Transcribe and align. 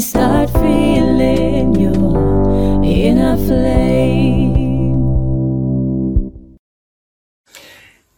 start 0.00 0.50
feeling 0.50 1.74
your 1.80 2.82
inner 2.84 3.36
flame. 3.36 4.56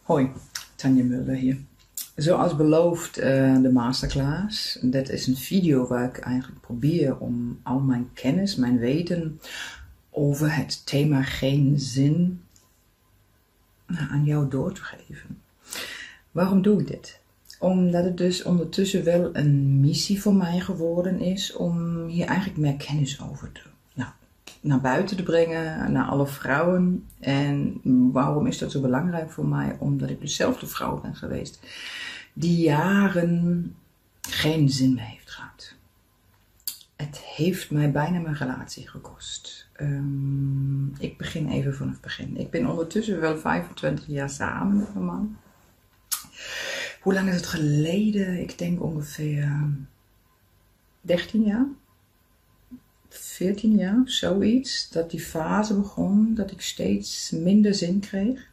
Hoi, 0.03 0.31
Tanja 0.75 1.03
Mulder 1.03 1.35
hier. 1.35 1.57
Zoals 2.15 2.55
beloofd 2.55 3.17
eh, 3.17 3.61
de 3.61 3.71
masterclass. 3.71 4.77
Dat 4.81 5.09
is 5.09 5.27
een 5.27 5.37
video 5.37 5.87
waar 5.87 6.07
ik 6.09 6.17
eigenlijk 6.17 6.61
probeer 6.61 7.17
om 7.17 7.59
al 7.63 7.79
mijn 7.79 8.09
kennis, 8.13 8.55
mijn 8.55 8.77
weten 8.77 9.39
over 10.09 10.55
het 10.55 10.85
thema 10.85 11.23
geen 11.23 11.79
zin 11.79 12.41
nou, 13.87 14.09
aan 14.11 14.23
jou 14.23 14.49
door 14.49 14.73
te 14.73 14.81
geven. 14.81 15.41
Waarom 16.31 16.61
doe 16.61 16.81
ik 16.81 16.87
dit? 16.87 17.18
Omdat 17.59 18.03
het 18.03 18.17
dus 18.17 18.43
ondertussen 18.43 19.03
wel 19.03 19.29
een 19.33 19.79
missie 19.79 20.21
voor 20.21 20.33
mij 20.33 20.59
geworden 20.59 21.19
is 21.19 21.55
om 21.55 22.05
hier 22.05 22.25
eigenlijk 22.25 22.59
meer 22.59 22.75
kennis 22.75 23.21
over 23.21 23.51
te 23.51 23.61
nou, 23.93 24.11
naar 24.61 24.81
buiten 24.81 25.17
te 25.17 25.23
brengen, 25.23 25.91
naar 25.91 26.05
alle 26.05 26.27
vrouwen. 26.27 27.05
En 27.19 27.81
waarom 28.11 28.47
is 28.47 28.57
dat 28.57 28.71
zo 28.71 28.81
belangrijk 28.81 29.31
voor 29.31 29.45
mij? 29.47 29.75
Omdat 29.79 30.09
ik 30.09 30.21
dezelfde 30.21 30.67
vrouw 30.67 31.01
ben 31.01 31.15
geweest 31.15 31.59
die 32.39 32.57
jaren 32.57 33.75
geen 34.21 34.69
zin 34.69 34.93
meer 34.93 35.03
heeft 35.03 35.31
gehad. 35.31 35.75
Het 36.95 37.17
heeft 37.17 37.71
mij 37.71 37.91
bijna 37.91 38.19
mijn 38.19 38.35
relatie 38.35 38.87
gekost. 38.89 39.67
Ehm, 39.73 40.87
ik 40.87 41.17
begin 41.17 41.49
even 41.49 41.75
vanaf 41.75 41.93
het 41.93 42.01
begin. 42.01 42.37
Ik 42.37 42.49
ben 42.49 42.67
ondertussen 42.69 43.19
wel 43.19 43.37
25 43.37 44.07
jaar 44.07 44.29
samen 44.29 44.77
met 44.77 44.93
mijn 44.93 45.05
man. 45.05 45.37
Hoe 47.01 47.13
lang 47.13 47.29
is 47.29 47.35
het 47.35 47.45
geleden? 47.45 48.39
Ik 48.39 48.57
denk 48.57 48.83
ongeveer 48.83 49.69
13 51.01 51.43
jaar. 51.43 51.65
14 53.09 53.75
jaar, 53.75 54.01
zoiets. 54.05 54.89
Dat 54.89 55.11
die 55.11 55.19
fase 55.19 55.75
begon 55.75 56.35
dat 56.35 56.51
ik 56.51 56.61
steeds 56.61 57.31
minder 57.31 57.73
zin 57.73 57.99
kreeg. 57.99 58.47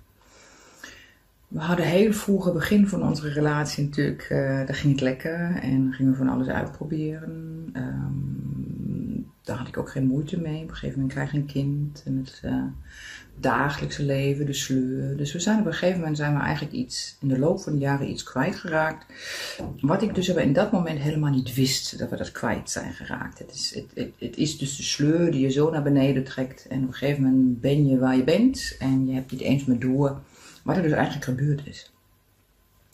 We 1.49 1.59
hadden 1.59 1.87
heel 1.87 2.13
vroeg 2.13 2.53
begin 2.53 2.89
van 2.89 3.03
onze 3.03 3.29
relatie 3.29 3.85
natuurlijk, 3.85 4.29
uh, 4.31 4.39
daar 4.39 4.75
ging 4.75 4.93
het 4.93 5.03
lekker 5.03 5.57
en 5.63 5.93
gingen 5.93 6.13
we 6.13 6.19
van 6.19 6.29
alles 6.29 6.49
uitproberen. 6.49 7.71
Um, 7.73 8.36
daar 9.47 9.57
had 9.57 9.69
ik 9.69 9.79
ook 9.79 9.91
geen 9.91 10.07
moeite 10.07 10.41
mee. 10.41 10.63
Op 10.63 10.69
een 10.69 10.75
gegeven 10.75 10.95
moment 10.95 11.13
krijg 11.13 11.33
je 11.33 11.39
een 11.39 11.47
kind 11.47 12.03
en 12.05 12.17
het 12.25 12.43
uh, 12.45 12.65
dagelijkse 13.41 14.03
leven, 14.03 14.47
de 14.47 14.53
sleur. 14.53 15.17
Dus 15.17 15.33
we 15.33 15.41
zijn 15.41 15.61
op 15.61 15.67
een 15.67 15.73
gegeven 15.73 15.99
moment 15.99 16.17
zijn 16.17 16.35
we 16.35 16.41
eigenlijk 16.41 16.75
iets, 16.75 17.17
in 17.21 17.29
de 17.29 17.39
loop 17.39 17.61
van 17.61 17.73
de 17.73 17.79
jaren 17.79 18.11
iets 18.11 18.23
kwijtgeraakt. 18.23 19.07
Wat 19.81 20.03
ik 20.03 20.15
dus 20.15 20.29
in 20.29 20.53
dat 20.53 20.73
moment 20.73 20.99
helemaal 20.99 21.31
niet 21.31 21.55
wist, 21.55 21.99
dat 21.99 22.11
we 22.11 22.17
dat 22.17 22.33
kwijt 22.33 22.71
zijn 22.71 22.93
geraakt. 22.93 23.39
Het 23.39 23.53
is, 23.55 23.75
het, 23.75 24.11
het 24.19 24.37
is 24.37 24.59
dus 24.59 24.77
de 24.77 24.83
sleur 24.83 25.31
die 25.31 25.41
je 25.41 25.51
zo 25.51 25.71
naar 25.71 25.83
beneden 25.83 26.25
trekt 26.25 26.67
en 26.67 26.83
op 26.83 26.89
een 26.89 26.95
gegeven 26.95 27.23
moment 27.23 27.61
ben 27.61 27.87
je 27.87 27.99
waar 27.99 28.17
je 28.17 28.25
bent 28.25 28.77
en 28.79 29.07
je 29.07 29.15
hebt 29.15 29.31
niet 29.33 29.41
eens 29.41 29.65
meer 29.65 29.79
door 29.79 30.21
wat 30.63 30.77
er 30.77 30.83
dus 30.83 30.93
eigenlijk 30.93 31.25
gebeurd 31.25 31.67
is. 31.67 31.93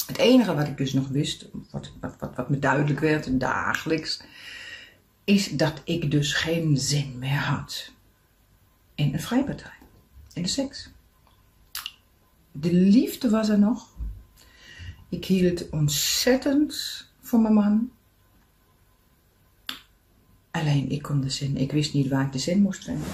Het 0.07 0.19
enige 0.19 0.55
wat 0.55 0.67
ik 0.67 0.77
dus 0.77 0.93
nog 0.93 1.09
wist, 1.09 1.49
wat, 1.71 1.93
wat, 2.01 2.15
wat, 2.19 2.37
wat 2.37 2.51
me 2.51 2.59
duidelijk 2.59 3.01
werd 3.01 3.41
dagelijks, 3.41 4.21
is 5.33 5.49
dat 5.49 5.81
ik 5.85 6.11
dus 6.11 6.33
geen 6.33 6.77
zin 6.77 7.19
meer 7.19 7.39
had 7.39 7.93
in 8.95 9.13
een 9.13 9.21
vrijpartij, 9.21 9.79
in 10.33 10.43
de 10.43 10.49
seks. 10.49 10.91
De 12.53 12.73
liefde 12.73 13.31
was 13.31 13.49
er 13.49 13.59
nog. 13.59 13.89
Ik 15.09 15.25
hield 15.25 15.71
ontzettend 15.71 17.07
van 17.21 17.43
mijn 17.43 17.55
man. 17.55 17.91
Alleen 20.51 20.91
ik 20.91 21.03
kon 21.03 21.21
de 21.21 21.31
zin, 21.31 21.57
ik 21.57 21.73
wist 21.73 21.95
niet 21.95 22.09
waar 22.09 22.25
ik 22.25 22.33
de 22.33 22.39
zin 22.39 22.63
moest 22.63 22.85
vinden. 22.85 23.09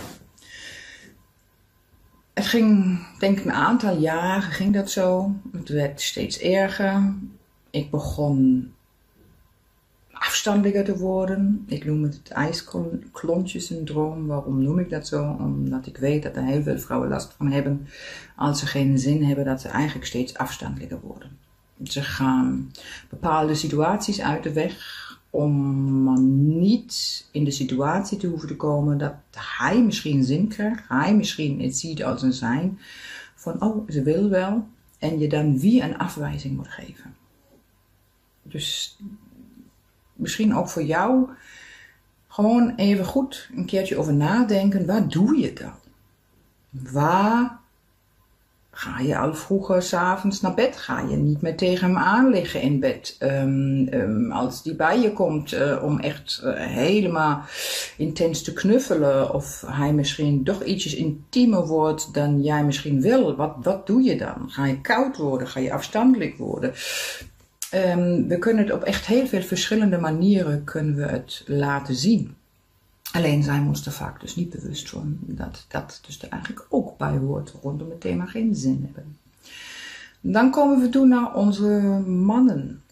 Het 2.34 2.46
ging, 2.46 2.98
denk 3.18 3.38
ik, 3.38 3.44
een 3.44 3.52
aantal 3.52 3.98
jaren 3.98 4.50
ging 4.50 4.74
dat 4.74 4.90
zo. 4.90 5.34
Het 5.52 5.68
werd 5.68 6.00
steeds 6.00 6.38
erger. 6.38 7.14
Ik 7.70 7.90
begon 7.90 8.72
afstandiger 10.18 10.84
te 10.84 10.98
worden. 10.98 11.64
Ik 11.66 11.84
noem 11.84 12.02
het 12.02 12.14
het 12.14 12.28
ijsklontje-syndroom. 12.28 14.26
Waarom 14.26 14.62
noem 14.62 14.78
ik 14.78 14.90
dat 14.90 15.06
zo? 15.06 15.36
Omdat 15.38 15.86
ik 15.86 15.96
weet 15.96 16.22
dat 16.22 16.36
er 16.36 16.44
heel 16.44 16.62
veel 16.62 16.78
vrouwen 16.78 17.08
last 17.08 17.34
van 17.36 17.50
hebben 17.50 17.88
als 18.36 18.58
ze 18.58 18.66
geen 18.66 18.98
zin 18.98 19.24
hebben, 19.24 19.44
dat 19.44 19.60
ze 19.60 19.68
eigenlijk 19.68 20.06
steeds 20.06 20.36
afstandelijker 20.36 21.00
worden. 21.00 21.38
Ze 21.82 22.02
gaan 22.02 22.70
bepaalde 23.08 23.54
situaties 23.54 24.20
uit 24.20 24.42
de 24.42 24.52
weg 24.52 25.06
om 25.30 26.58
niet 26.58 27.26
in 27.32 27.44
de 27.44 27.50
situatie 27.50 28.18
te 28.18 28.26
hoeven 28.26 28.48
te 28.48 28.56
komen 28.56 28.98
dat 28.98 29.14
hij 29.36 29.82
misschien 29.82 30.24
zin 30.24 30.48
krijgt, 30.48 30.82
hij 30.88 31.16
misschien 31.16 31.60
het 31.60 31.76
ziet 31.76 32.04
als 32.04 32.22
een 32.22 32.32
zijn 32.32 32.78
van, 33.34 33.62
oh, 33.62 33.88
ze 33.90 34.02
wil 34.02 34.28
wel, 34.28 34.66
en 34.98 35.18
je 35.18 35.28
dan 35.28 35.58
wie 35.58 35.82
een 35.82 35.98
afwijzing 35.98 36.56
moet 36.56 36.68
geven. 36.68 37.14
Dus 38.42 38.98
misschien 40.18 40.56
ook 40.56 40.68
voor 40.68 40.82
jou 40.82 41.28
gewoon 42.28 42.72
even 42.76 43.04
goed 43.04 43.48
een 43.56 43.66
keertje 43.66 43.96
over 43.96 44.14
nadenken, 44.14 44.86
waar 44.86 45.08
doe 45.08 45.38
je 45.38 45.52
dan? 45.52 45.74
Waar 46.70 47.58
Ga 48.78 49.00
je 49.00 49.18
al 49.18 49.34
vroeger 49.34 49.82
s'avonds 49.82 50.40
naar 50.40 50.54
bed? 50.54 50.76
Ga 50.76 51.00
je 51.00 51.16
niet 51.16 51.40
meer 51.42 51.56
tegen 51.56 51.86
hem 51.86 51.96
aan 51.96 52.30
liggen 52.30 52.60
in 52.60 52.80
bed? 52.80 53.16
Um, 53.20 53.88
um, 53.92 54.32
als 54.32 54.62
die 54.62 54.74
bij 54.74 55.00
je 55.00 55.12
komt 55.12 55.52
uh, 55.52 55.82
om 55.82 55.98
echt 56.00 56.40
uh, 56.44 56.52
helemaal 56.56 57.42
intens 57.96 58.42
te 58.42 58.52
knuffelen, 58.52 59.34
of 59.34 59.64
hij 59.66 59.92
misschien 59.92 60.44
toch 60.44 60.64
ietsjes 60.64 60.94
intiemer 60.94 61.66
wordt 61.66 62.14
dan 62.14 62.42
jij 62.42 62.64
misschien 62.64 63.00
wil, 63.00 63.36
wat, 63.36 63.54
wat 63.62 63.86
doe 63.86 64.02
je 64.02 64.16
dan? 64.16 64.44
Ga 64.46 64.66
je 64.66 64.80
koud 64.80 65.16
worden? 65.16 65.48
Ga 65.48 65.60
je 65.60 65.72
afstandelijk 65.72 66.36
worden? 66.36 66.72
Um, 67.74 68.28
we 68.28 68.38
kunnen 68.38 68.64
het 68.64 68.72
op 68.72 68.82
echt 68.82 69.06
heel 69.06 69.26
veel 69.26 69.42
verschillende 69.42 69.98
manieren 69.98 70.64
kunnen 70.64 70.96
we 70.96 71.02
het 71.02 71.42
laten 71.46 71.94
zien. 71.94 72.34
Alleen 73.12 73.42
zij 73.42 73.60
moesten 73.60 73.92
vaak 73.92 74.20
dus 74.20 74.36
niet 74.36 74.50
bewust 74.50 74.88
van 74.88 75.18
dat 75.20 75.64
dat 75.68 76.00
dus 76.06 76.22
er 76.22 76.28
eigenlijk 76.28 76.66
ook 76.68 76.98
bij 76.98 77.16
hoort 77.16 77.54
rondom 77.62 77.90
het 77.90 78.00
thema 78.00 78.26
geen 78.26 78.54
zin 78.54 78.82
hebben. 78.84 79.16
Dan 80.20 80.50
komen 80.50 80.80
we 80.80 80.88
toe 80.88 81.06
naar 81.06 81.34
onze 81.34 81.64
mannen. 82.06 82.82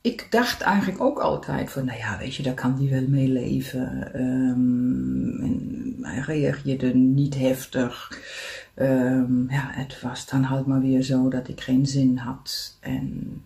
Ik 0.00 0.26
dacht 0.30 0.60
eigenlijk 0.60 1.00
ook 1.00 1.18
altijd 1.18 1.70
van, 1.70 1.84
nou 1.84 1.98
ja, 1.98 2.18
weet 2.18 2.34
je, 2.34 2.42
daar 2.42 2.54
kan 2.54 2.76
die 2.76 2.90
wel 2.90 3.08
mee 3.08 3.28
leven. 3.28 4.20
Um, 4.22 5.40
en 5.40 5.96
hij 6.02 6.18
reageerde 6.18 6.94
niet 6.94 7.34
heftig. 7.34 8.20
Um, 8.74 9.50
ja, 9.50 9.68
het 9.70 10.00
was 10.00 10.26
dan 10.26 10.42
halt 10.42 10.66
maar 10.66 10.80
weer 10.80 11.02
zo 11.02 11.28
dat 11.28 11.48
ik 11.48 11.60
geen 11.60 11.86
zin 11.86 12.16
had. 12.16 12.76
En, 12.80 13.42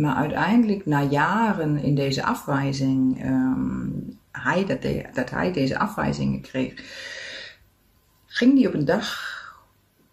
maar 0.00 0.14
uiteindelijk, 0.14 0.86
na 0.86 1.02
jaren 1.02 1.78
in 1.78 1.94
deze 1.94 2.24
afwijzing, 2.24 3.24
um, 3.24 4.18
hij, 4.30 4.64
dat, 4.66 4.82
dat 5.14 5.30
hij 5.30 5.52
deze 5.52 5.78
afwijzingen 5.78 6.40
kreeg, 6.40 6.74
ging 8.26 8.58
hij 8.58 8.66
op 8.66 8.74
een 8.74 8.84
dag 8.84 9.32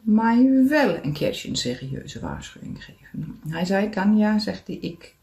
mij 0.01 0.65
wel 0.67 1.03
een 1.03 1.13
keertje 1.13 1.49
een 1.49 1.55
serieuze 1.55 2.19
waarschuwing 2.19 2.83
geven. 2.83 3.39
Hij 3.47 3.65
zei, 3.65 3.89
Tanja, 3.89 4.39
zegt 4.39 4.67
hij, 4.67 4.75
ik, 4.75 5.15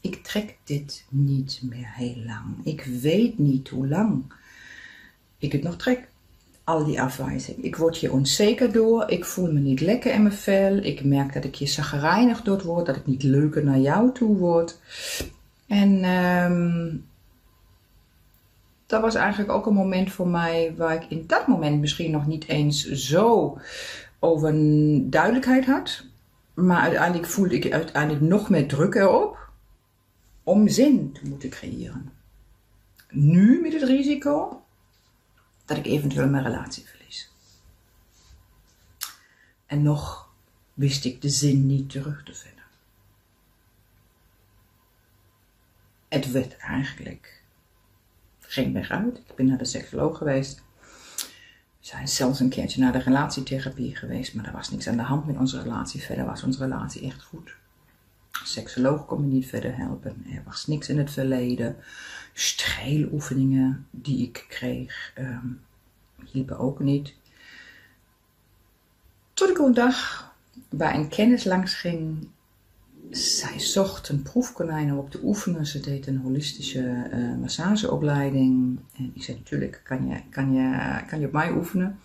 ik 0.00 0.22
trek 0.22 0.58
dit 0.64 1.04
niet 1.08 1.60
meer 1.62 1.92
heel 1.92 2.22
lang. 2.26 2.44
Ik 2.62 2.84
weet 2.84 3.38
niet 3.38 3.68
hoe 3.68 3.88
lang 3.88 4.32
ik 5.38 5.52
het 5.52 5.62
nog 5.62 5.76
trek. 5.76 6.08
Al 6.72 6.84
die 6.84 7.00
afwijzing. 7.00 7.64
Ik 7.64 7.76
word 7.76 7.96
hier 7.96 8.12
onzeker 8.12 8.72
door. 8.72 9.10
Ik 9.10 9.24
voel 9.24 9.52
me 9.52 9.60
niet 9.60 9.80
lekker 9.80 10.12
in 10.12 10.22
mijn 10.22 10.34
vel. 10.34 10.76
Ik 10.76 11.04
merk 11.04 11.32
dat 11.32 11.44
ik 11.44 11.56
hier 11.56 11.68
zagrijnig 11.68 12.42
door. 12.42 12.84
Dat 12.84 12.96
ik 12.96 13.06
niet 13.06 13.22
leuker 13.22 13.64
naar 13.64 13.78
jou 13.78 14.12
toe 14.12 14.36
word. 14.36 14.78
En 15.66 16.04
um, 16.04 17.04
dat 18.86 19.00
was 19.00 19.14
eigenlijk 19.14 19.52
ook 19.52 19.66
een 19.66 19.74
moment 19.74 20.12
voor 20.12 20.28
mij 20.28 20.74
waar 20.76 20.94
ik 20.94 21.04
in 21.08 21.24
dat 21.26 21.46
moment 21.46 21.80
misschien 21.80 22.10
nog 22.10 22.26
niet 22.26 22.48
eens 22.48 22.90
zo 22.90 23.58
over 24.18 24.52
duidelijkheid 25.10 25.64
had. 25.64 26.04
Maar 26.54 26.80
uiteindelijk 26.80 27.26
voelde 27.26 27.54
ik 27.54 27.72
uiteindelijk 27.72 28.24
nog 28.24 28.50
meer 28.50 28.68
druk 28.68 28.94
erop 28.94 29.38
om 30.42 30.68
zin 30.68 31.12
te 31.12 31.28
moeten 31.28 31.50
creëren. 31.50 32.12
nu 33.10 33.60
met 33.60 33.72
het 33.72 33.82
risico 33.82 34.61
dat 35.64 35.76
ik 35.76 35.86
eventueel 35.86 36.28
mijn 36.28 36.44
relatie 36.44 36.84
verlies. 36.84 37.30
En 39.66 39.82
nog 39.82 40.30
wist 40.74 41.04
ik 41.04 41.22
de 41.22 41.28
zin 41.28 41.66
niet 41.66 41.90
terug 41.90 42.22
te 42.24 42.34
vinden. 42.34 42.64
Het 46.08 46.30
werd 46.30 46.56
eigenlijk 46.56 47.42
geen 48.40 48.72
weg 48.72 48.90
uit. 48.90 49.18
Ik 49.18 49.34
ben 49.34 49.46
naar 49.46 49.58
de 49.58 49.64
seksoloog 49.64 50.18
geweest. 50.18 50.62
We 51.80 51.88
zijn 51.88 52.08
zelfs 52.08 52.40
een 52.40 52.48
keertje 52.48 52.80
naar 52.80 52.92
de 52.92 52.98
relatietherapie 52.98 53.96
geweest, 53.96 54.34
maar 54.34 54.44
er 54.44 54.52
was 54.52 54.70
niks 54.70 54.88
aan 54.88 54.96
de 54.96 55.02
hand 55.02 55.26
met 55.26 55.36
onze 55.36 55.62
relatie. 55.62 56.02
Verder 56.02 56.24
was 56.24 56.42
onze 56.42 56.58
relatie 56.58 57.06
echt 57.06 57.22
goed. 57.22 57.54
Seksoloog 58.44 59.06
kon 59.06 59.20
me 59.20 59.26
niet 59.26 59.46
verder 59.46 59.76
helpen. 59.76 60.24
Er 60.34 60.42
was 60.44 60.66
niks 60.66 60.88
in 60.88 60.98
het 60.98 61.10
verleden. 61.10 61.76
Streeloefeningen 62.32 63.86
die 63.90 64.22
ik 64.22 64.44
kreeg 64.48 65.12
um, 65.18 65.60
hielpen 66.24 66.58
ook 66.58 66.80
niet. 66.80 67.14
Tot 69.34 69.50
ik 69.50 69.58
een 69.58 69.74
dag 69.74 70.30
bij 70.68 70.94
een 70.94 71.08
kennis 71.08 71.44
langs 71.44 71.74
ging. 71.74 72.28
Zij 73.10 73.60
zocht 73.60 74.08
een 74.08 74.22
proefkonijn 74.22 74.92
om 74.92 74.98
op 74.98 75.10
te 75.10 75.20
oefenen. 75.22 75.66
Ze 75.66 75.80
deed 75.80 76.06
een 76.06 76.18
holistische 76.18 77.10
uh, 77.12 77.36
massageopleiding. 77.40 78.78
En 78.96 79.12
ik 79.14 79.22
zei 79.22 79.36
natuurlijk, 79.36 79.80
kan 79.84 80.08
je, 80.08 80.20
kan, 80.30 80.52
je, 80.52 81.00
kan 81.06 81.20
je 81.20 81.26
op 81.26 81.32
mij 81.32 81.52
oefenen? 81.52 81.98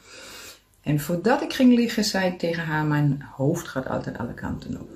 En 0.82 1.00
voordat 1.00 1.42
ik 1.42 1.54
ging 1.54 1.76
liggen, 1.76 2.04
zei 2.04 2.32
ik 2.32 2.40
tegen 2.40 2.64
haar, 2.64 2.86
mijn 2.86 3.22
hoofd 3.22 3.68
gaat 3.68 3.88
altijd 3.88 4.18
alle 4.18 4.34
kanten 4.34 4.82
op. 4.82 4.90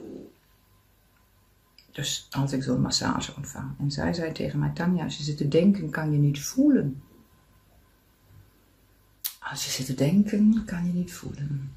Dus 1.91 2.27
als 2.29 2.51
ik 2.51 2.63
zo'n 2.63 2.81
massage 2.81 3.35
ontvang. 3.35 3.79
En 3.79 3.91
zij 3.91 4.13
zei 4.13 4.31
tegen 4.31 4.59
mij, 4.59 4.71
Tanja, 4.73 5.03
als 5.03 5.17
je 5.17 5.23
zit 5.23 5.38
te 5.38 5.47
denken, 5.47 5.89
kan 5.89 6.11
je 6.11 6.17
niet 6.17 6.41
voelen. 6.41 7.01
Als 9.39 9.65
je 9.65 9.71
zit 9.71 9.85
te 9.85 9.93
denken, 9.93 10.63
kan 10.65 10.85
je 10.85 10.93
niet 10.93 11.13
voelen. 11.13 11.73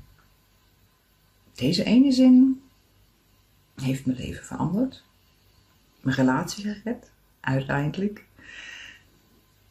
Deze 1.55 1.85
ene 1.85 2.13
zin 2.13 2.63
heeft 3.75 4.07
mijn 4.07 4.19
leven 4.19 4.45
veranderd. 4.45 5.05
Mijn 6.01 6.17
relatie 6.17 6.65
gered, 6.65 7.11
uiteindelijk. 7.41 8.25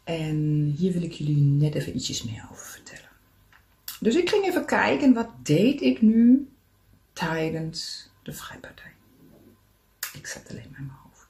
En 0.04 0.74
hier 0.78 0.94
wil 0.94 1.02
ik 1.04 1.12
jullie 1.12 1.42
net 1.42 1.76
even 1.76 1.96
ietsjes 1.96 2.24
meer 2.24 2.48
over 2.52 2.66
vertellen. 2.66 3.10
Dus 4.00 4.16
ik 4.16 4.30
ging 4.30 4.46
even 4.46 4.66
kijken, 4.66 5.14
wat 5.14 5.30
deed 5.44 5.82
ik 5.82 6.02
nu 6.02 6.50
tijdens 7.14 8.10
de 8.24 8.34
vrijpartij? 8.34 8.93
Ik 10.14 10.28
zat 10.28 10.50
alleen 10.50 10.68
maar 10.72 10.80
in 10.80 10.86
mijn 10.86 11.00
hoofd. 11.04 11.28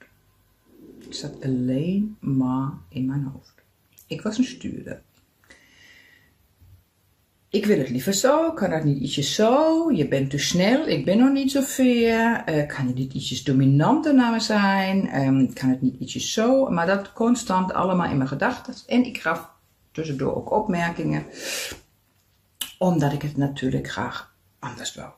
Ik 1.05 1.13
zat 1.13 1.43
alleen 1.43 2.17
maar 2.19 2.71
in 2.89 3.05
mijn 3.05 3.23
hoofd. 3.23 3.53
Ik 4.07 4.21
was 4.21 4.37
een 4.37 4.43
stuurder. 4.43 5.01
Ik 7.49 7.65
wil 7.65 7.77
het 7.77 7.89
liever 7.89 8.13
zo, 8.13 8.51
kan 8.51 8.69
dat 8.69 8.83
niet 8.83 9.01
ietsjes 9.01 9.35
zo? 9.35 9.91
Je 9.91 10.07
bent 10.07 10.29
te 10.29 10.37
snel, 10.37 10.87
ik 10.87 11.05
ben 11.05 11.17
nog 11.17 11.31
niet 11.31 11.51
zo 11.51 11.61
ver. 11.61 12.49
Uh, 12.49 12.67
kan 12.67 12.87
je 12.87 12.93
niet 12.93 13.13
ietsjes 13.13 13.43
dominanter 13.43 14.15
naar 14.15 14.31
me 14.31 14.39
zijn? 14.39 15.21
Um, 15.21 15.53
kan 15.53 15.69
het 15.69 15.81
niet 15.81 15.99
ietsjes 15.99 16.33
zo? 16.33 16.69
Maar 16.69 16.85
dat 16.85 17.13
constant 17.13 17.73
allemaal 17.73 18.09
in 18.09 18.17
mijn 18.17 18.29
gedachten. 18.29 18.73
En 18.87 19.05
ik 19.05 19.17
gaf 19.17 19.49
tussendoor 19.91 20.35
ook 20.35 20.51
opmerkingen. 20.51 21.25
Omdat 22.77 23.13
ik 23.13 23.21
het 23.21 23.37
natuurlijk 23.37 23.89
graag 23.89 24.35
anders 24.59 24.95
wou. 24.95 25.11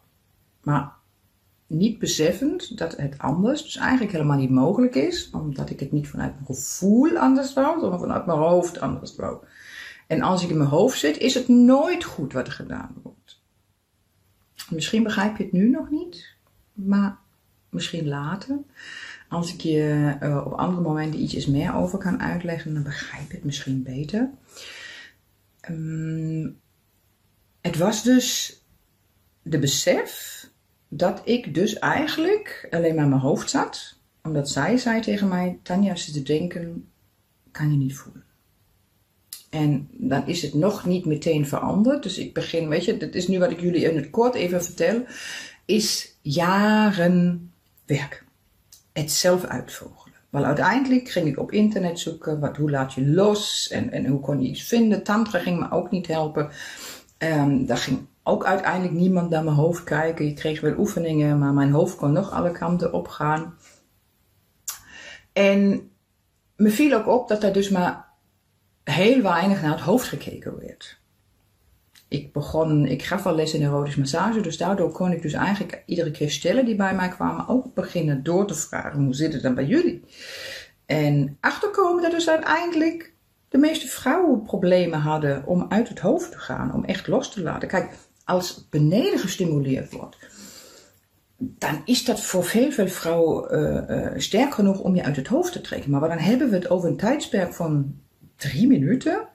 Maar 0.63 0.94
niet 1.67 1.99
beseffend 1.99 2.77
dat 2.77 2.97
het 2.97 3.17
anders 3.17 3.63
dus 3.63 3.75
eigenlijk 3.75 4.11
helemaal 4.11 4.37
niet 4.37 4.49
mogelijk 4.49 4.95
is. 4.95 5.29
Omdat 5.31 5.69
ik 5.69 5.79
het 5.79 5.91
niet 5.91 6.07
vanuit 6.07 6.33
mijn 6.33 6.45
gevoel 6.45 7.17
anders 7.17 7.53
wou, 7.53 7.89
maar 7.89 7.99
vanuit 7.99 8.25
mijn 8.25 8.37
hoofd 8.37 8.79
anders 8.79 9.15
wou. 9.15 9.43
En 10.07 10.21
als 10.21 10.43
ik 10.43 10.49
in 10.49 10.57
mijn 10.57 10.69
hoofd 10.69 10.99
zit, 10.99 11.17
is 11.17 11.33
het 11.33 11.47
nooit 11.47 12.03
goed 12.03 12.33
wat 12.33 12.47
er 12.47 12.53
gedaan 12.53 12.95
wordt. 13.03 13.41
Misschien 14.69 15.03
begrijp 15.03 15.37
je 15.37 15.43
het 15.43 15.51
nu 15.51 15.69
nog 15.69 15.89
niet, 15.89 16.35
maar 16.73 17.17
misschien 17.69 18.07
later. 18.07 18.57
Als 19.29 19.53
ik 19.53 19.61
je 19.61 20.15
uh, 20.21 20.45
op 20.45 20.53
andere 20.53 20.81
momenten 20.81 21.21
ietsjes 21.21 21.45
meer 21.45 21.75
over 21.75 21.99
kan 21.99 22.21
uitleggen, 22.21 22.73
dan 22.73 22.83
begrijp 22.83 23.27
je 23.27 23.35
het 23.35 23.45
misschien 23.45 23.83
beter. 23.83 24.29
Um, 25.69 26.59
het 27.61 27.77
was 27.77 28.03
dus 28.03 28.59
de 29.41 29.59
besef 29.59 30.44
dat 30.87 31.21
ik 31.23 31.53
dus 31.53 31.79
eigenlijk 31.79 32.67
alleen 32.69 32.95
maar 32.95 33.03
in 33.03 33.09
mijn 33.09 33.21
hoofd 33.21 33.49
zat. 33.49 33.99
Omdat 34.23 34.49
zij 34.49 34.77
zei 34.77 35.01
tegen 35.01 35.27
mij, 35.27 35.59
Tanja, 35.63 35.91
als 35.91 36.05
je 36.05 36.11
te 36.11 36.23
denken, 36.23 36.89
kan 37.51 37.71
je 37.71 37.77
niet 37.77 37.95
voelen. 37.95 38.23
En 39.49 39.89
dan 39.91 40.27
is 40.27 40.41
het 40.41 40.53
nog 40.53 40.85
niet 40.85 41.05
meteen 41.05 41.47
veranderd. 41.47 42.03
Dus 42.03 42.17
ik 42.17 42.33
begin, 42.33 42.67
weet 42.67 42.85
je, 42.85 42.97
dat 42.97 43.13
is 43.13 43.27
nu 43.27 43.39
wat 43.39 43.51
ik 43.51 43.59
jullie 43.59 43.89
in 43.89 43.95
het 43.95 44.09
kort 44.09 44.35
even 44.35 44.63
vertel, 44.63 45.03
is 45.65 46.17
jaren 46.21 47.51
werk. 47.85 48.23
Het 48.93 49.11
zelf 49.11 49.45
uitvogelen. 49.45 50.15
Wel 50.29 50.43
uiteindelijk 50.43 51.09
ging 51.09 51.27
ik 51.27 51.39
op 51.39 51.51
internet 51.51 51.99
zoeken, 51.99 52.39
wat, 52.39 52.57
hoe 52.57 52.71
laat 52.71 52.93
je 52.93 53.07
los 53.07 53.69
en, 53.71 53.91
en 53.91 54.05
hoe 54.05 54.19
kon 54.19 54.41
je 54.41 54.49
iets 54.49 54.63
vinden. 54.63 55.03
Tantra 55.03 55.39
ging 55.39 55.59
me 55.59 55.71
ook 55.71 55.91
niet 55.91 56.07
helpen. 56.07 56.49
Um, 57.17 57.65
daar 57.65 57.77
ging 57.77 58.05
ook 58.27 58.45
uiteindelijk 58.45 58.93
niemand 58.93 59.29
naar 59.29 59.43
mijn 59.43 59.55
hoofd 59.55 59.83
kijken. 59.83 60.25
Je 60.25 60.33
kreeg 60.33 60.61
wel 60.61 60.77
oefeningen, 60.77 61.39
maar 61.39 61.53
mijn 61.53 61.71
hoofd 61.71 61.95
kon 61.95 62.11
nog 62.11 62.31
alle 62.31 62.51
kanten 62.51 62.93
op 62.93 63.07
gaan. 63.07 63.57
En 65.33 65.91
me 66.55 66.69
viel 66.69 66.97
ook 66.97 67.07
op 67.07 67.27
dat 67.27 67.43
er 67.43 67.53
dus 67.53 67.69
maar 67.69 68.05
heel 68.83 69.21
weinig 69.21 69.61
naar 69.61 69.71
het 69.71 69.81
hoofd 69.81 70.07
gekeken 70.07 70.59
werd. 70.59 70.99
Ik 72.07 72.33
begon, 72.33 72.85
ik 72.85 73.03
gaf 73.03 73.25
al 73.25 73.35
les 73.35 73.53
in 73.53 73.61
erotisch 73.61 73.95
massage, 73.95 74.41
dus 74.41 74.57
daardoor 74.57 74.91
kon 74.91 75.11
ik 75.11 75.21
dus 75.21 75.33
eigenlijk 75.33 75.83
iedere 75.85 76.11
keer 76.11 76.31
stellen 76.31 76.65
die 76.65 76.75
bij 76.75 76.95
mij 76.95 77.09
kwamen 77.09 77.47
ook 77.47 77.73
beginnen 77.73 78.23
door 78.23 78.47
te 78.47 78.53
vragen, 78.53 79.03
hoe 79.03 79.15
zit 79.15 79.33
het 79.33 79.41
dan 79.41 79.55
bij 79.55 79.65
jullie? 79.65 80.03
En 80.85 81.37
achterkomen 81.39 82.01
dat 82.01 82.11
dus 82.11 82.29
uiteindelijk 82.29 83.13
de 83.49 83.57
meeste 83.57 83.87
vrouwen 83.87 84.43
problemen 84.43 84.99
hadden 84.99 85.45
om 85.45 85.65
uit 85.69 85.89
het 85.89 85.99
hoofd 85.99 86.31
te 86.31 86.37
gaan, 86.37 86.73
om 86.73 86.85
echt 86.85 87.07
los 87.07 87.31
te 87.31 87.41
laten. 87.41 87.67
Kijk, 87.67 87.93
als 88.25 88.67
beneden 88.69 89.19
gestimuleerd 89.19 89.91
wordt, 89.91 90.17
dan 91.37 91.81
is 91.85 92.05
dat 92.05 92.21
voor 92.21 92.43
veel, 92.43 92.71
veel 92.71 92.87
vrouwen 92.87 93.59
uh, 93.89 93.97
uh, 93.97 94.19
sterk 94.19 94.53
genoeg 94.53 94.79
om 94.79 94.95
je 94.95 95.03
uit 95.03 95.15
het 95.15 95.27
hoofd 95.27 95.51
te 95.51 95.61
trekken. 95.61 95.91
Maar 95.91 96.09
dan 96.09 96.17
hebben 96.17 96.49
we 96.49 96.55
het 96.55 96.69
over 96.69 96.89
een 96.89 96.97
tijdsperk 96.97 97.53
van 97.53 97.95
drie 98.35 98.67
minuten. 98.67 99.27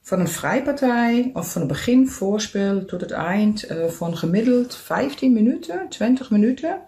Van 0.00 0.20
een 0.20 0.28
vrijpartij 0.28 1.30
of 1.34 1.52
van 1.52 1.60
het 1.60 1.70
begin 1.70 2.08
voorspel 2.08 2.84
tot 2.84 3.00
het 3.00 3.10
eind 3.10 3.70
uh, 3.70 3.86
van 3.86 4.16
gemiddeld 4.16 4.76
15 4.76 5.32
minuten, 5.32 5.88
20 5.88 6.30
minuten. 6.30 6.80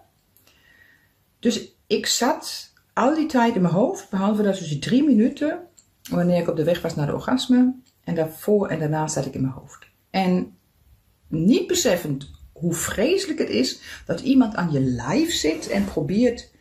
Dus 1.39 1.75
ik 1.87 2.05
zat 2.05 2.73
al 2.93 3.15
die 3.15 3.25
tijd 3.25 3.55
in 3.55 3.61
mijn 3.61 3.73
hoofd, 3.73 4.09
behalve 4.09 4.43
dat 4.43 4.57
dus 4.57 4.67
die 4.67 4.79
drie 4.79 5.03
minuten, 5.03 5.59
wanneer 6.09 6.41
ik 6.41 6.49
op 6.49 6.55
de 6.55 6.63
weg 6.63 6.81
was 6.81 6.95
naar 6.95 7.05
de 7.05 7.13
orgasme. 7.13 7.73
En 8.03 8.15
daarvoor 8.15 8.67
en 8.67 8.79
daarna 8.79 9.07
zat 9.07 9.25
ik 9.25 9.33
in 9.33 9.41
mijn 9.41 9.53
hoofd. 9.53 9.87
En 10.09 10.55
niet 11.31 11.67
beseffend 11.67 12.31
hoe 12.51 12.73
vreselijk 12.73 13.39
het 13.39 13.49
is 13.49 13.79
dat 14.05 14.19
iemand 14.19 14.55
aan 14.55 14.71
je 14.71 14.79
lijf 14.79 15.33
zit 15.33 15.67
en 15.67 15.85
probeert 15.85 16.51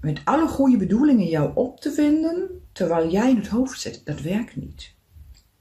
met 0.00 0.20
alle 0.24 0.48
goede 0.48 0.76
bedoelingen 0.76 1.26
jou 1.26 1.50
op 1.54 1.80
te 1.80 1.92
vinden, 1.92 2.62
terwijl 2.72 3.10
jij 3.10 3.30
in 3.30 3.36
het 3.36 3.48
hoofd 3.48 3.80
zit. 3.80 4.00
Dat 4.04 4.20
werkt 4.20 4.56
niet. 4.56 4.94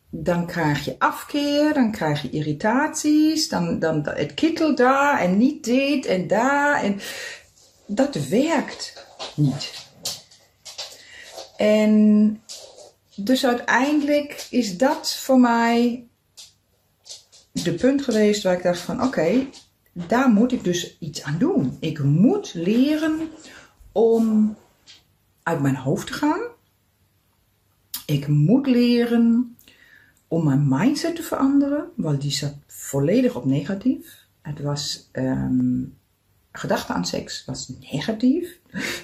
Dan 0.09 0.45
krijg 0.45 0.85
je 0.85 0.95
afkeer, 0.99 1.73
dan 1.73 1.91
krijg 1.91 2.21
je 2.21 2.29
irritaties, 2.29 3.49
dan, 3.49 3.79
dan 3.79 4.01
het 4.03 4.33
kittelt 4.33 4.77
daar 4.77 5.19
en 5.19 5.37
niet 5.37 5.63
dit 5.63 6.05
en 6.05 6.27
daar. 6.27 6.83
En 6.83 6.99
dat 7.85 8.15
werkt 8.27 9.07
niet. 9.35 9.87
En 11.57 12.41
dus 13.15 13.45
uiteindelijk 13.45 14.47
is 14.49 14.77
dat 14.77 15.15
voor 15.15 15.39
mij 15.39 16.08
de 17.51 17.73
punt 17.73 18.01
geweest 18.01 18.43
waar 18.43 18.57
ik 18.57 18.63
dacht 18.63 18.79
van 18.79 19.03
oké, 19.03 19.47
daar 19.91 20.29
moet 20.29 20.51
ik 20.51 20.63
dus 20.63 20.97
iets 20.99 21.23
aan 21.23 21.37
doen. 21.37 21.77
Ik 21.79 22.03
moet 22.03 22.53
leren 22.53 23.19
om 23.91 24.55
uit 25.43 25.61
mijn 25.61 25.75
hoofd 25.75 26.07
te 26.07 26.13
gaan. 26.13 26.41
Ik 28.05 28.27
moet 28.27 28.67
leren 28.67 29.57
om 30.27 30.43
mijn 30.43 30.67
mindset 30.67 31.15
te 31.15 31.23
veranderen, 31.23 31.85
want 31.95 32.21
die 32.21 32.31
zat 32.31 32.55
volledig 32.67 33.35
op 33.35 33.45
negatief. 33.45 34.27
Het 34.41 34.61
was 34.61 35.09
um, 35.13 35.97
gedachte 36.51 36.93
aan 36.93 37.05
seks 37.05 37.45
was 37.45 37.71
negatief. 37.91 38.59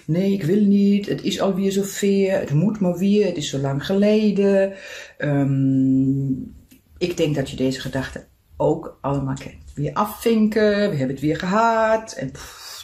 Nee, 0.06 0.34
ik 0.34 0.44
wil 0.44 0.62
niet. 0.62 1.06
Het 1.06 1.22
is 1.22 1.40
alweer 1.42 1.72
zo 1.72 1.82
ver. 1.84 2.40
Het 2.40 2.52
moet 2.52 2.80
maar 2.80 2.98
weer. 2.98 3.25
Het 3.25 3.38
is 3.38 3.50
zo 3.50 3.58
lang 3.58 3.86
geleden. 3.86 4.74
Um, 5.18 6.56
ik 6.98 7.18
denk 7.18 7.36
dat 7.36 7.50
je 7.50 7.56
deze 7.56 7.82
gedachte 7.82 8.25
ook 8.57 8.97
allemaal 9.01 9.35
kent. 9.35 9.74
Weer 9.74 9.93
afvinken, 9.93 10.89
we 10.89 10.95
hebben 10.95 11.09
het 11.09 11.19
weer 11.19 11.38
gehad. 11.38 12.12
En 12.13 12.31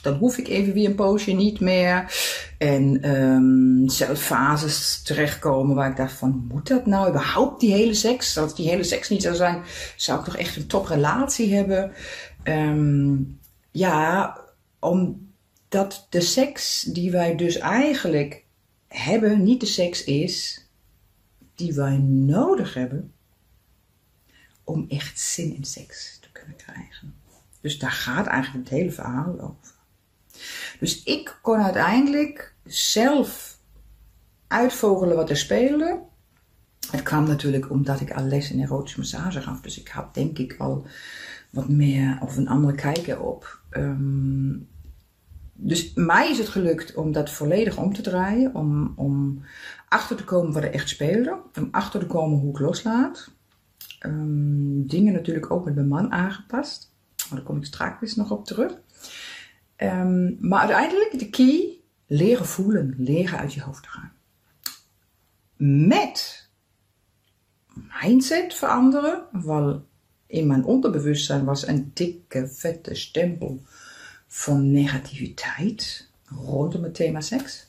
dan 0.01 0.13
hoef 0.13 0.37
ik 0.37 0.47
even 0.47 0.73
weer 0.73 0.89
een 0.89 0.95
poosje 0.95 1.31
niet 1.31 1.59
meer. 1.59 2.13
En 2.57 3.15
um, 3.15 3.89
zelfs 3.89 4.21
fases 4.21 5.01
terechtkomen 5.01 5.75
waar 5.75 5.89
ik 5.89 5.97
dacht 5.97 6.13
van, 6.13 6.47
moet 6.49 6.67
dat 6.67 6.85
nou 6.85 7.09
überhaupt 7.09 7.59
die 7.59 7.73
hele 7.73 7.93
seks? 7.93 8.37
Als 8.37 8.55
die 8.55 8.69
hele 8.69 8.83
seks 8.83 9.09
niet 9.09 9.21
zou 9.21 9.35
zijn, 9.35 9.61
zou 9.95 10.19
ik 10.19 10.25
toch 10.25 10.37
echt 10.37 10.55
een 10.55 10.67
toprelatie 10.67 11.55
hebben? 11.55 11.91
Um, 12.43 13.39
ja, 13.71 14.37
omdat 14.79 16.07
de 16.09 16.21
seks 16.21 16.81
die 16.81 17.11
wij 17.11 17.35
dus 17.35 17.57
eigenlijk 17.57 18.43
hebben, 18.87 19.43
niet 19.43 19.59
de 19.59 19.65
seks 19.65 20.03
is 20.03 20.65
die 21.55 21.73
wij 21.73 21.97
nodig 21.97 22.73
hebben 22.73 23.13
om 24.71 24.85
echt 24.89 25.19
zin 25.19 25.55
in 25.55 25.63
seks 25.63 26.17
te 26.21 26.31
kunnen 26.31 26.55
krijgen. 26.55 27.15
Dus 27.61 27.79
daar 27.79 27.91
gaat 27.91 28.27
eigenlijk 28.27 28.69
het 28.69 28.77
hele 28.77 28.91
verhaal 28.91 29.39
over. 29.39 29.73
Dus 30.79 31.03
ik 31.03 31.39
kon 31.41 31.57
uiteindelijk 31.57 32.53
zelf 32.63 33.57
uitvogelen 34.47 35.15
wat 35.15 35.29
er 35.29 35.37
speelde. 35.37 35.99
Het 36.91 37.03
kwam 37.03 37.27
natuurlijk 37.27 37.69
omdat 37.69 38.01
ik 38.01 38.11
al 38.11 38.23
les 38.23 38.51
in 38.51 38.61
erotische 38.61 38.99
massage 38.99 39.41
gaf. 39.41 39.61
Dus 39.61 39.79
ik 39.79 39.87
had 39.87 40.13
denk 40.13 40.37
ik 40.37 40.55
al 40.57 40.85
wat 41.49 41.69
meer 41.69 42.17
of 42.21 42.37
een 42.37 42.47
andere 42.47 42.75
kijk 42.75 43.07
erop. 43.07 43.59
Um, 43.69 44.69
dus 45.53 45.93
mij 45.93 46.29
is 46.29 46.37
het 46.37 46.49
gelukt 46.49 46.95
om 46.95 47.11
dat 47.11 47.29
volledig 47.29 47.77
om 47.77 47.93
te 47.93 48.01
draaien. 48.01 48.55
Om, 48.55 48.93
om 48.95 49.43
achter 49.87 50.15
te 50.15 50.23
komen 50.23 50.53
wat 50.53 50.63
er 50.63 50.73
echt 50.73 50.89
speelde. 50.89 51.37
Om 51.59 51.67
achter 51.71 51.99
te 51.99 52.05
komen 52.05 52.39
hoe 52.39 52.51
ik 52.51 52.59
loslaat. 52.59 53.31
Um, 54.05 54.87
dingen 54.87 55.13
natuurlijk 55.13 55.51
ook 55.51 55.65
met 55.65 55.75
mijn 55.75 55.87
man 55.87 56.11
aangepast. 56.11 56.93
Maar 57.29 57.39
daar 57.39 57.47
kom 57.47 57.57
ik 57.57 57.65
straks 57.65 58.15
nog 58.15 58.31
op 58.31 58.45
terug. 58.45 58.81
Um, 59.77 60.37
maar 60.39 60.59
uiteindelijk 60.59 61.19
de 61.19 61.29
key, 61.29 61.79
leren 62.05 62.45
voelen, 62.45 62.95
leren 62.97 63.39
uit 63.39 63.53
je 63.53 63.61
hoofd 63.61 63.83
te 63.83 63.89
gaan. 63.89 64.13
Met 65.87 66.49
mindset 68.01 68.53
veranderen, 68.53 69.23
wel 69.31 69.85
in 70.27 70.47
mijn 70.47 70.63
onderbewustzijn 70.63 71.45
was 71.45 71.67
een 71.67 71.91
dikke, 71.93 72.47
vette 72.47 72.95
stempel 72.95 73.61
van 74.27 74.71
negativiteit 74.71 76.09
rondom 76.25 76.83
het 76.83 76.95
thema 76.95 77.21
seks. 77.21 77.67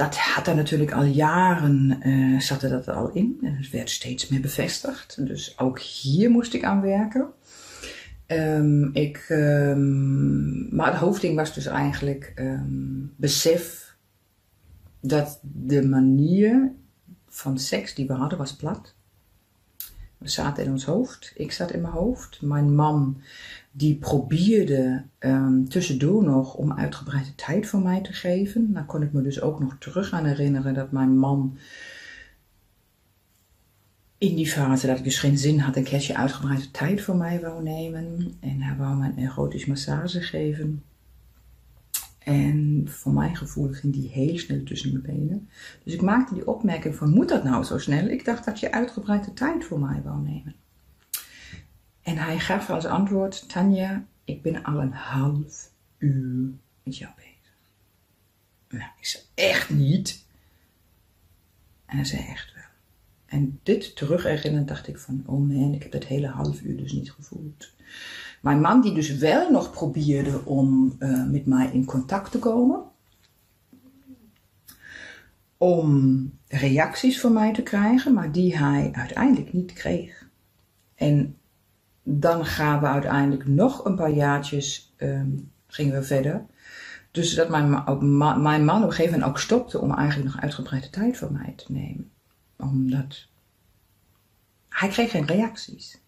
Dat 0.00 0.16
had 0.16 0.46
er 0.46 0.54
natuurlijk 0.54 0.92
al 0.92 1.04
jaren, 1.04 2.00
uh, 2.08 2.58
dat 2.60 2.88
al 2.88 3.10
in. 3.10 3.38
En 3.42 3.56
het 3.56 3.70
werd 3.70 3.90
steeds 3.90 4.28
meer 4.28 4.40
bevestigd. 4.40 5.26
Dus 5.26 5.58
ook 5.58 5.80
hier 5.80 6.30
moest 6.30 6.54
ik 6.54 6.64
aan 6.64 6.80
werken. 6.80 7.28
Um, 8.26 8.90
ik, 8.92 9.26
um, 9.28 10.74
maar 10.74 10.86
het 10.86 11.00
hoofdding 11.00 11.36
was 11.36 11.54
dus 11.54 11.66
eigenlijk 11.66 12.32
um, 12.36 13.14
besef 13.16 13.96
dat 15.00 15.40
de 15.42 15.86
manier 15.86 16.72
van 17.28 17.58
seks 17.58 17.94
die 17.94 18.06
we 18.06 18.12
hadden 18.12 18.38
was 18.38 18.56
plat. 18.56 18.94
We 20.18 20.28
zaten 20.28 20.64
in 20.64 20.70
ons 20.70 20.84
hoofd. 20.84 21.32
Ik 21.34 21.52
zat 21.52 21.72
in 21.72 21.80
mijn 21.80 21.92
hoofd. 21.92 22.42
Mijn 22.42 22.74
man 22.74 23.22
die 23.70 23.94
probeerde 23.94 25.04
um, 25.18 25.68
tussendoor 25.68 26.24
nog 26.24 26.54
om 26.54 26.72
uitgebreide 26.72 27.34
tijd 27.34 27.66
voor 27.66 27.80
mij 27.80 28.00
te 28.00 28.12
geven. 28.12 28.72
Dan 28.72 28.86
kon 28.86 29.02
ik 29.02 29.12
me 29.12 29.22
dus 29.22 29.40
ook 29.40 29.60
nog 29.60 29.76
terug 29.78 30.12
aan 30.12 30.24
herinneren 30.24 30.74
dat 30.74 30.92
mijn 30.92 31.18
man 31.18 31.58
in 34.18 34.36
die 34.36 34.50
fase 34.50 34.86
dat 34.86 34.98
ik 34.98 35.04
dus 35.04 35.18
geen 35.18 35.38
zin 35.38 35.58
had 35.58 35.76
een 35.76 35.84
keertje 35.84 36.16
uitgebreide 36.16 36.70
tijd 36.70 37.00
voor 37.00 37.16
mij 37.16 37.40
wou 37.40 37.62
nemen. 37.62 38.34
En 38.40 38.60
hij 38.60 38.76
wou 38.76 38.96
me 38.96 39.06
een 39.06 39.18
erotisch 39.18 39.66
massage 39.66 40.20
geven. 40.20 40.82
En 42.18 42.82
voor 42.88 43.12
mijn 43.12 43.36
gevoel 43.36 43.68
ging 43.68 43.92
die 43.92 44.08
heel 44.08 44.38
snel 44.38 44.62
tussen 44.62 44.92
mijn 44.92 45.16
benen. 45.16 45.48
Dus 45.84 45.94
ik 45.94 46.02
maakte 46.02 46.34
die 46.34 46.46
opmerking 46.46 46.94
van, 46.94 47.10
moet 47.10 47.28
dat 47.28 47.44
nou 47.44 47.64
zo 47.64 47.78
snel? 47.78 48.06
Ik 48.06 48.24
dacht 48.24 48.44
dat 48.44 48.60
je 48.60 48.72
uitgebreide 48.72 49.32
tijd 49.32 49.64
voor 49.64 49.80
mij 49.80 50.02
wou 50.04 50.22
nemen. 50.22 50.54
En 52.02 52.16
hij 52.16 52.38
gaf 52.38 52.70
als 52.70 52.84
antwoord, 52.84 53.48
Tanja, 53.48 54.06
ik 54.24 54.42
ben 54.42 54.62
al 54.62 54.80
een 54.80 54.92
half 54.92 55.70
uur 55.98 56.52
met 56.82 56.96
jou 56.96 57.12
bezig. 57.16 57.54
Nou, 58.68 58.90
ik 58.98 59.06
zei, 59.06 59.22
echt 59.34 59.70
niet. 59.70 60.24
En 61.86 61.96
hij 61.96 62.04
zei, 62.04 62.22
echt 62.22 62.54
wel. 62.54 62.62
En 63.26 63.60
dit 63.62 63.96
terug 63.96 64.42
dacht 64.64 64.88
ik 64.88 64.98
van, 64.98 65.22
oh 65.26 65.48
man, 65.48 65.74
ik 65.74 65.82
heb 65.82 65.92
dat 65.92 66.04
hele 66.04 66.26
half 66.26 66.62
uur 66.62 66.76
dus 66.76 66.92
niet 66.92 67.12
gevoeld. 67.12 67.72
Mijn 68.40 68.60
man 68.60 68.80
die 68.80 68.94
dus 68.94 69.16
wel 69.16 69.50
nog 69.50 69.70
probeerde 69.70 70.44
om 70.44 70.96
uh, 70.98 71.30
met 71.30 71.46
mij 71.46 71.70
in 71.72 71.84
contact 71.84 72.30
te 72.30 72.38
komen. 72.38 72.82
Om 75.56 76.32
reacties 76.48 77.20
van 77.20 77.32
mij 77.32 77.52
te 77.52 77.62
krijgen, 77.62 78.12
maar 78.12 78.32
die 78.32 78.56
hij 78.56 78.90
uiteindelijk 78.92 79.52
niet 79.52 79.72
kreeg. 79.72 80.28
En 80.94 81.38
dan 82.02 82.46
gaan 82.46 82.80
we 82.80 82.86
uiteindelijk 82.86 83.46
nog 83.46 83.84
een 83.84 83.94
paar 83.94 84.10
jaartjes, 84.10 84.94
um, 84.96 85.52
gingen 85.66 85.94
we 85.94 86.02
verder. 86.02 86.46
Dus 87.10 87.34
dat 87.34 87.48
mijn, 87.48 87.70
mijn 88.42 88.64
man 88.64 88.82
op 88.82 88.88
een 88.88 88.94
gegeven 88.94 89.12
moment 89.12 89.30
ook 89.30 89.38
stopte 89.38 89.78
om 89.78 89.94
eigenlijk 89.94 90.32
nog 90.32 90.42
uitgebreide 90.42 90.90
tijd 90.90 91.16
voor 91.16 91.32
mij 91.32 91.52
te 91.56 91.72
nemen. 91.72 92.10
Omdat 92.56 93.26
hij 94.68 94.88
kreeg 94.88 95.10
geen 95.10 95.26
reacties. 95.26 96.00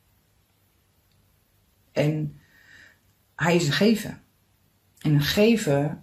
En 1.92 2.40
hij 3.34 3.56
is 3.56 3.66
een 3.66 3.72
gever. 3.72 4.20
En 4.98 5.12
een 5.12 5.20
gever 5.20 5.98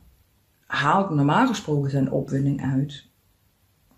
haalt 0.65 1.09
normaal 1.09 1.47
gesproken 1.47 1.89
zijn 1.89 2.11
opwinding 2.11 2.61
uit 2.61 3.07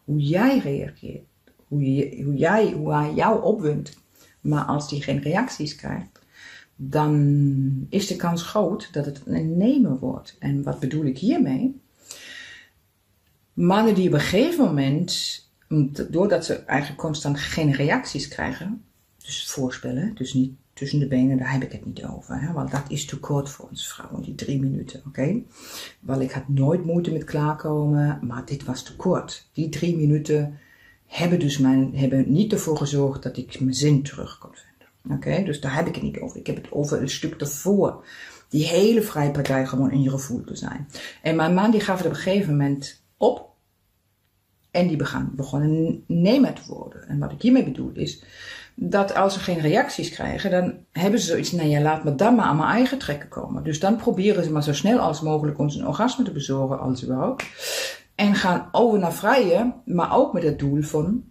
hoe 0.03 0.19
jij 0.19 0.59
reageert. 0.59 1.27
Hoe, 1.67 1.93
je, 1.93 2.23
hoe, 2.23 2.35
jij, 2.35 2.71
hoe 2.71 2.93
hij 2.93 3.13
jou 3.13 3.43
opwindt. 3.43 3.99
Maar 4.41 4.63
als 4.63 4.89
hij 4.89 4.99
geen 4.99 5.21
reacties 5.21 5.75
krijgt, 5.75 6.19
dan 6.75 7.87
is 7.89 8.07
de 8.07 8.15
kans 8.15 8.43
groot 8.43 8.93
dat 8.93 9.05
het 9.05 9.21
een 9.25 9.57
nemen 9.57 9.99
wordt. 9.99 10.35
En 10.39 10.63
wat 10.63 10.79
bedoel 10.79 11.05
ik 11.05 11.17
hiermee? 11.17 11.81
Mannen 13.53 13.95
die 13.95 14.07
op 14.07 14.13
een 14.13 14.19
gegeven 14.19 14.65
moment, 14.65 15.49
doordat 16.09 16.45
ze 16.45 16.55
eigenlijk 16.55 17.01
constant 17.01 17.39
geen 17.39 17.71
reacties 17.71 18.27
krijgen, 18.27 18.83
dus 19.23 19.51
voorspellen, 19.51 20.15
dus 20.15 20.33
niet 20.33 20.53
tussen 20.73 20.99
de 20.99 21.07
benen, 21.07 21.37
daar 21.37 21.51
heb 21.51 21.63
ik 21.63 21.71
het 21.71 21.85
niet 21.85 22.05
over. 22.05 22.41
Hè? 22.41 22.53
Want 22.53 22.71
dat 22.71 22.83
is 22.87 23.05
te 23.05 23.19
kort 23.19 23.49
voor 23.49 23.67
ons 23.69 23.93
vrouwen, 23.93 24.21
die 24.21 24.35
drie 24.35 24.59
minuten, 24.59 25.01
oké? 25.07 25.41
Want 25.99 26.21
ik 26.21 26.31
had 26.31 26.47
nooit 26.47 26.85
moeite 26.85 27.11
met 27.11 27.23
klaarkomen, 27.23 28.19
maar 28.21 28.45
dit 28.45 28.63
was 28.63 28.83
te 28.83 28.95
kort. 28.95 29.49
Die 29.53 29.69
drie 29.69 29.97
minuten 29.97 30.59
hebben 31.11 31.39
dus 31.39 31.57
mijn, 31.57 31.95
hebben 31.95 32.31
niet 32.31 32.51
ervoor 32.51 32.77
gezorgd 32.77 33.23
dat 33.23 33.37
ik 33.37 33.59
mijn 33.59 33.73
zin 33.73 34.03
terug 34.03 34.37
kon 34.37 34.51
vinden. 34.53 35.17
Oké, 35.17 35.43
dus 35.43 35.61
daar 35.61 35.75
heb 35.75 35.87
ik 35.87 35.95
het 35.95 36.03
niet 36.03 36.19
over. 36.19 36.37
Ik 36.37 36.47
heb 36.47 36.55
het 36.55 36.71
over 36.71 37.01
een 37.01 37.09
stuk 37.09 37.41
ervoor. 37.41 38.05
Die 38.49 38.65
hele 38.65 39.01
vrijpartij 39.01 39.67
gewoon 39.67 39.91
in 39.91 40.01
je 40.01 40.09
gevoel 40.09 40.43
te 40.43 40.55
zijn. 40.55 40.87
En 41.21 41.35
mijn 41.35 41.53
man 41.53 41.71
die 41.71 41.79
gaf 41.79 41.97
het 41.97 42.05
op 42.05 42.11
een 42.11 42.17
gegeven 42.17 42.51
moment 42.51 43.03
op. 43.17 43.49
En 44.71 44.87
die 44.87 44.97
begon, 44.97 45.31
begon 45.35 45.61
een 45.61 46.03
nemer 46.07 46.53
te 46.53 46.61
worden. 46.67 47.07
En 47.07 47.19
wat 47.19 47.31
ik 47.31 47.41
hiermee 47.41 47.63
bedoel 47.63 47.91
is 47.93 48.23
dat 48.75 49.15
als 49.15 49.33
ze 49.33 49.39
geen 49.39 49.59
reacties 49.59 50.09
krijgen, 50.09 50.51
dan 50.51 50.73
hebben 50.91 51.19
ze 51.19 51.25
zoiets, 51.25 51.51
nou 51.51 51.69
ja, 51.69 51.81
laat 51.81 52.03
me 52.03 52.15
dan 52.15 52.35
maar 52.35 52.45
aan 52.45 52.55
mijn 52.55 52.69
eigen 52.69 52.97
trekken 52.97 53.29
komen. 53.29 53.63
Dus 53.63 53.79
dan 53.79 53.95
proberen 53.95 54.43
ze 54.43 54.51
maar 54.51 54.63
zo 54.63 54.73
snel 54.73 54.99
als 54.99 55.21
mogelijk 55.21 55.59
ons 55.59 55.75
een 55.75 55.87
orgasme 55.87 56.23
te 56.23 56.31
bezorgen, 56.31 56.79
als 56.79 57.03
überhaupt. 57.03 57.43
En 58.15 58.35
gaan 58.35 58.69
over 58.71 58.99
naar 58.99 59.13
vrije, 59.13 59.73
maar 59.85 60.15
ook 60.15 60.33
met 60.33 60.43
het 60.43 60.59
doel 60.59 60.81
van, 60.81 61.23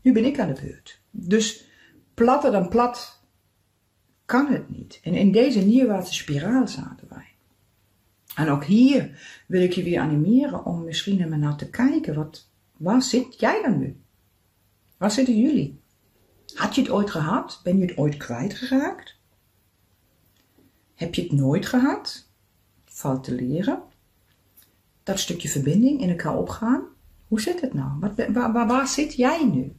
nu 0.00 0.12
ben 0.12 0.24
ik 0.24 0.38
aan 0.38 0.54
de 0.54 0.60
beurt. 0.60 1.00
Dus 1.10 1.64
platter 2.14 2.52
dan 2.52 2.68
plat 2.68 3.22
kan 4.24 4.46
het 4.46 4.70
niet. 4.70 5.00
En 5.02 5.14
in 5.14 5.32
deze 5.32 5.60
neerwaartse 5.60 6.14
spiraal 6.14 6.68
zaten 6.68 7.08
wij. 7.08 7.28
En 8.34 8.48
ook 8.48 8.64
hier 8.64 9.18
wil 9.46 9.62
ik 9.62 9.72
je 9.72 9.82
weer 9.82 10.00
animeren 10.00 10.64
om 10.64 10.84
misschien 10.84 11.18
naar 11.18 11.38
naar 11.38 11.56
te 11.56 11.70
kijken. 11.70 12.14
Wat, 12.14 12.48
waar 12.76 13.02
zit 13.02 13.40
jij 13.40 13.62
dan 13.62 13.78
nu? 13.78 13.96
Waar 14.96 15.10
zitten 15.10 15.40
jullie? 15.40 15.80
Had 16.54 16.74
je 16.74 16.80
het 16.80 16.90
ooit 16.90 17.10
gehad? 17.10 17.60
Ben 17.62 17.78
je 17.78 17.86
het 17.86 17.96
ooit 17.96 18.16
kwijtgeraakt? 18.16 19.16
Heb 20.94 21.14
je 21.14 21.22
het 21.22 21.32
nooit 21.32 21.66
gehad? 21.66 22.28
Valt 22.84 23.24
te 23.24 23.34
leren. 23.34 23.82
Dat 25.04 25.18
stukje 25.18 25.48
verbinding 25.48 26.00
in 26.00 26.08
elkaar 26.08 26.38
opgaan. 26.38 26.82
Hoe 27.28 27.40
zit 27.40 27.60
het 27.60 27.74
nou? 27.74 27.98
Wat, 28.00 28.26
waar, 28.32 28.66
waar, 28.66 28.88
zit 28.88 29.14
jij 29.14 29.44
nu? 29.44 29.76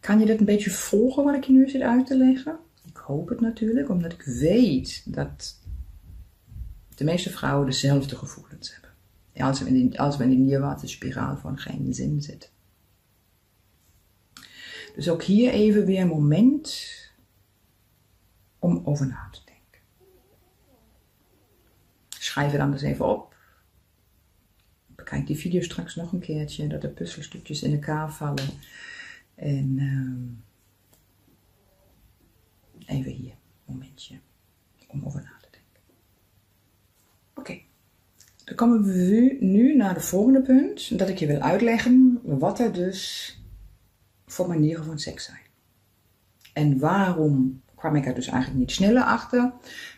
Kan 0.00 0.18
je 0.20 0.26
dat 0.26 0.38
een 0.38 0.44
beetje 0.44 0.70
volgen 0.70 1.24
wat 1.24 1.34
ik 1.34 1.44
je 1.44 1.52
nu 1.52 1.68
zit 1.68 1.82
uit 1.82 2.06
te 2.06 2.16
leggen? 2.16 2.58
Ik 2.84 2.96
hoop 2.96 3.28
het 3.28 3.40
natuurlijk, 3.40 3.88
omdat 3.88 4.12
ik 4.12 4.22
weet 4.22 5.02
dat 5.14 5.60
de 6.94 7.04
meeste 7.04 7.30
vrouwen 7.30 7.66
dezelfde 7.66 8.16
gevoelens 8.16 8.72
hebben. 8.72 8.90
Als 9.46 9.60
we 9.60 9.66
in 9.66 9.74
die, 9.74 10.00
als 10.00 10.18
in 10.18 10.46
die 10.46 10.58
van 11.36 11.58
geen 11.58 11.94
zin 11.94 12.22
zitten. 12.22 12.50
Dus 14.94 15.08
ook 15.08 15.22
hier 15.22 15.52
even 15.52 15.84
weer 15.84 16.00
een 16.00 16.08
moment 16.08 16.88
om 18.58 18.80
over 18.84 19.06
na 19.06 19.28
te 19.32 19.40
denken. 19.44 19.80
Schrijf 22.08 22.52
het 22.52 22.60
anders 22.60 22.82
even 22.82 23.06
op. 23.06 23.29
Bekijk 25.10 25.28
die 25.28 25.38
video 25.38 25.62
straks 25.62 25.94
nog 25.94 26.12
een 26.12 26.20
keertje, 26.20 26.66
dat 26.66 26.80
de 26.80 26.88
puzzelstukjes 26.88 27.62
in 27.62 27.72
elkaar 27.72 28.12
vallen. 28.12 28.48
En 29.34 29.76
ehm, 29.78 30.26
even 32.96 33.12
hier, 33.12 33.34
momentje, 33.64 34.18
om 34.86 35.04
over 35.04 35.20
na 35.20 35.32
te 35.40 35.48
denken. 35.50 35.82
Oké, 37.34 37.60
dan 38.44 38.54
komen 38.54 38.82
we 38.82 39.36
nu 39.40 39.76
naar 39.76 39.94
de 39.94 40.00
volgende 40.00 40.42
punt, 40.42 40.98
dat 40.98 41.08
ik 41.08 41.18
je 41.18 41.26
wil 41.26 41.40
uitleggen 41.40 42.20
wat 42.22 42.58
er 42.58 42.72
dus 42.72 43.34
voor 44.26 44.48
manieren 44.48 44.84
van 44.84 44.98
seks 44.98 45.24
zijn. 45.24 45.46
En 46.52 46.78
waarom 46.78 47.62
kwam 47.74 47.96
ik 47.96 48.06
er 48.06 48.14
dus 48.14 48.26
eigenlijk 48.26 48.60
niet 48.60 48.70
sneller 48.70 49.02
achter 49.02 49.52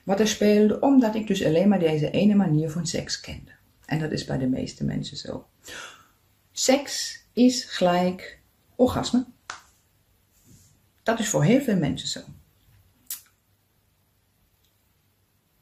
wat 0.05 0.21
er 0.21 0.29
speelde, 0.29 0.81
omdat 0.81 1.15
ik 1.15 1.27
dus 1.27 1.45
alleen 1.45 1.69
maar 1.69 1.79
deze 1.79 2.11
ene 2.11 2.35
manier 2.35 2.71
van 2.71 2.87
seks 2.87 3.21
kende. 3.21 3.61
En 3.93 3.99
dat 3.99 4.13
is 4.13 4.25
bij 4.25 4.39
de 4.39 4.49
meeste 4.49 4.85
mensen 4.85 5.17
zo. 5.17 5.49
Seks 6.53 7.25
is 7.33 7.65
gelijk 7.65 8.41
orgasme. 8.77 9.27
Dat 11.03 11.19
is 11.19 11.29
voor 11.29 11.45
heel 11.45 11.61
veel 11.61 11.77
mensen 11.77 12.09
zo. 12.09 12.21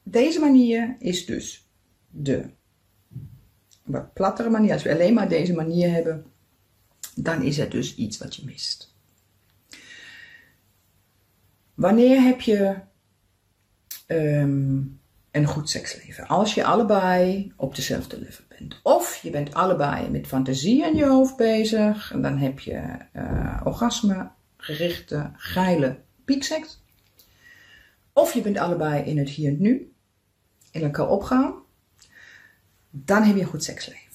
Deze 0.03 0.39
manier 0.39 0.95
is 0.99 1.25
dus 1.25 1.67
de 2.09 2.49
wat 3.83 4.13
plattere 4.13 4.49
manier. 4.49 4.73
Als 4.73 4.83
we 4.83 4.91
alleen 4.91 5.13
maar 5.13 5.29
deze 5.29 5.53
manier 5.53 5.91
hebben, 5.91 6.25
dan 7.15 7.41
is 7.41 7.57
het 7.57 7.71
dus 7.71 7.95
iets 7.95 8.17
wat 8.17 8.35
je 8.35 8.45
mist. 8.45 8.95
Wanneer 11.73 12.21
heb 12.21 12.41
je 12.41 12.79
um, 14.07 15.00
een 15.31 15.45
goed 15.45 15.69
seksleven? 15.69 16.27
Als 16.27 16.53
je 16.53 16.63
allebei 16.63 17.53
op 17.55 17.75
dezelfde 17.75 18.19
level 18.19 18.43
bent. 18.47 18.79
Of 18.83 19.19
je 19.23 19.29
bent 19.29 19.53
allebei 19.53 20.09
met 20.09 20.27
fantasie 20.27 20.85
in 20.85 20.95
je 20.95 21.05
hoofd 21.05 21.35
bezig. 21.35 22.11
En 22.13 22.21
dan 22.21 22.37
heb 22.37 22.59
je 22.59 22.81
uh, 23.13 23.61
orgasme, 23.63 24.29
gerichte, 24.57 25.31
geile 25.33 25.99
piekseks. 26.25 26.83
Of 28.13 28.33
je 28.33 28.41
bent 28.41 28.57
allebei 28.57 29.03
in 29.03 29.17
het 29.17 29.29
hier 29.29 29.49
en 29.49 29.61
nu. 29.61 29.91
In 30.71 30.83
elkaar 30.83 31.09
opgaan. 31.09 31.53
Dan 32.89 33.23
heb 33.23 33.35
je 33.35 33.41
een 33.41 33.47
goed 33.47 33.63
seksleven. 33.63 34.11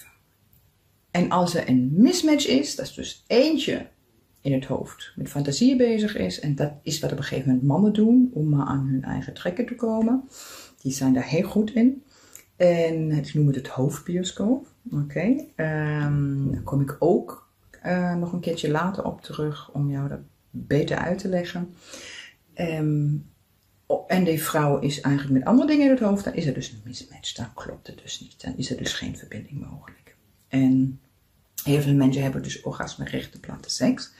En 1.10 1.30
als 1.30 1.54
er 1.54 1.68
een 1.68 1.92
mismatch 1.94 2.46
is, 2.46 2.76
dat 2.76 2.86
is 2.86 2.94
dus 2.94 3.24
eentje 3.26 3.86
in 4.40 4.52
het 4.52 4.64
hoofd 4.64 5.12
met 5.16 5.28
fantasieën 5.28 5.76
bezig 5.76 6.16
is. 6.16 6.40
En 6.40 6.54
dat 6.54 6.72
is 6.82 7.00
wat 7.00 7.12
op 7.12 7.18
een 7.18 7.24
gegeven 7.24 7.48
moment 7.48 7.66
mannen 7.66 7.92
doen 7.92 8.30
om 8.32 8.48
maar 8.48 8.66
aan 8.66 8.86
hun 8.86 9.02
eigen 9.02 9.34
trekken 9.34 9.66
te 9.66 9.74
komen. 9.74 10.28
Die 10.80 10.92
zijn 10.92 11.12
daar 11.12 11.26
heel 11.26 11.48
goed 11.48 11.74
in. 11.74 12.04
En 12.56 13.10
ik 13.12 13.34
noem 13.34 13.46
het 13.46 13.56
het 13.56 13.68
hoofdbioscoop. 13.68 14.66
Oké. 14.90 15.44
Ehm, 15.54 16.50
daar 16.50 16.62
kom 16.64 16.80
ik 16.80 16.96
ook 16.98 17.48
uh, 17.86 18.14
nog 18.14 18.32
een 18.32 18.40
keertje 18.40 18.70
later 18.70 19.04
op 19.04 19.22
terug 19.22 19.70
om 19.72 19.90
jou 19.90 20.08
dat 20.08 20.20
beter 20.50 20.96
uit 20.96 21.18
te 21.18 21.28
leggen. 21.28 21.74
Um, 22.54 23.30
en 24.06 24.24
die 24.24 24.42
vrouw 24.42 24.78
is 24.78 25.00
eigenlijk 25.00 25.38
met 25.38 25.48
andere 25.48 25.68
dingen 25.68 25.84
in 25.84 25.90
het 25.90 26.00
hoofd, 26.00 26.24
dan 26.24 26.34
is 26.34 26.46
er 26.46 26.54
dus 26.54 26.70
een 26.70 26.80
mismatch. 26.84 27.32
Dan 27.32 27.54
klopt 27.54 27.86
het 27.86 27.98
dus 28.02 28.20
niet. 28.20 28.42
Dan 28.42 28.56
is 28.56 28.70
er 28.70 28.76
dus 28.76 28.92
geen 28.92 29.16
verbinding 29.16 29.66
mogelijk. 29.70 30.16
En 30.48 31.00
Heel 31.66 31.80
veel 31.80 31.94
mensen 31.94 32.22
hebben 32.22 32.42
dus 32.42 32.62
orgasme-gerichte 32.62 33.40
platte 33.40 33.70
seks. 33.70 34.12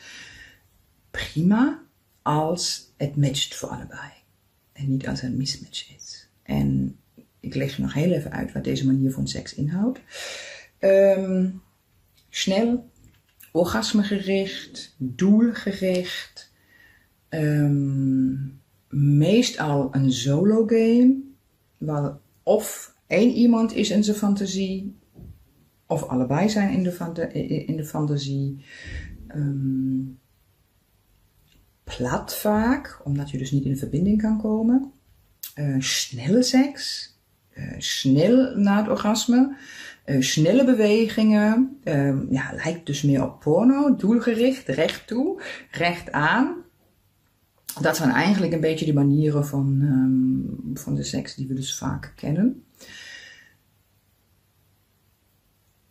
Prima 1.10 1.82
als 2.22 2.92
het 2.96 3.16
matcht 3.16 3.54
voor 3.54 3.68
allebei. 3.68 4.10
En 4.72 4.88
niet 4.88 5.08
als 5.08 5.22
er 5.22 5.26
een 5.26 5.36
mismatch 5.36 5.94
is. 5.96 6.25
En 6.46 6.98
ik 7.40 7.54
leg 7.54 7.76
je 7.76 7.82
nog 7.82 7.94
heel 7.94 8.12
even 8.12 8.32
uit 8.32 8.52
wat 8.52 8.64
deze 8.64 8.86
manier 8.86 9.12
van 9.12 9.28
seks 9.28 9.54
inhoudt. 9.54 10.00
Um, 10.80 11.62
snel, 12.28 12.90
orgasmegericht, 13.52 14.94
doelgericht. 14.98 16.52
Um, 17.28 18.60
meestal 18.88 19.94
een 19.94 20.12
solo 20.12 20.66
game. 20.66 21.20
Waar 21.78 22.18
of 22.42 22.94
één 23.06 23.30
iemand 23.30 23.74
is 23.74 23.90
in 23.90 24.04
zijn 24.04 24.16
fantasie 24.16 24.96
of 25.86 26.02
allebei 26.02 26.48
zijn 26.48 26.72
in 26.72 26.82
de, 26.82 27.32
in 27.66 27.76
de 27.76 27.84
fantasie. 27.84 28.64
Um, 29.34 30.18
plat 31.84 32.36
vaak, 32.36 33.00
omdat 33.04 33.30
je 33.30 33.38
dus 33.38 33.50
niet 33.50 33.64
in 33.64 33.76
verbinding 33.76 34.20
kan 34.20 34.40
komen. 34.40 34.92
Uh, 35.56 35.80
snelle 35.80 36.42
seks, 36.42 37.14
uh, 37.54 37.74
snel 37.78 38.56
na 38.56 38.76
het 38.76 38.88
orgasme, 38.88 39.56
uh, 40.06 40.20
snelle 40.20 40.64
bewegingen. 40.64 41.78
Um, 41.84 42.26
ja, 42.30 42.52
lijkt 42.64 42.86
dus 42.86 43.02
meer 43.02 43.24
op 43.24 43.40
porno, 43.40 43.96
doelgericht, 43.96 44.68
recht 44.68 45.06
toe, 45.06 45.42
recht 45.70 46.12
aan. 46.12 46.54
Dat 47.80 47.96
zijn 47.96 48.10
eigenlijk 48.10 48.52
een 48.52 48.60
beetje 48.60 48.86
de 48.86 48.92
manieren 48.92 49.46
van, 49.46 49.80
um, 49.82 50.76
van 50.76 50.94
de 50.94 51.04
seks 51.04 51.34
die 51.34 51.46
we 51.46 51.54
dus 51.54 51.78
vaak 51.78 52.12
kennen. 52.16 52.66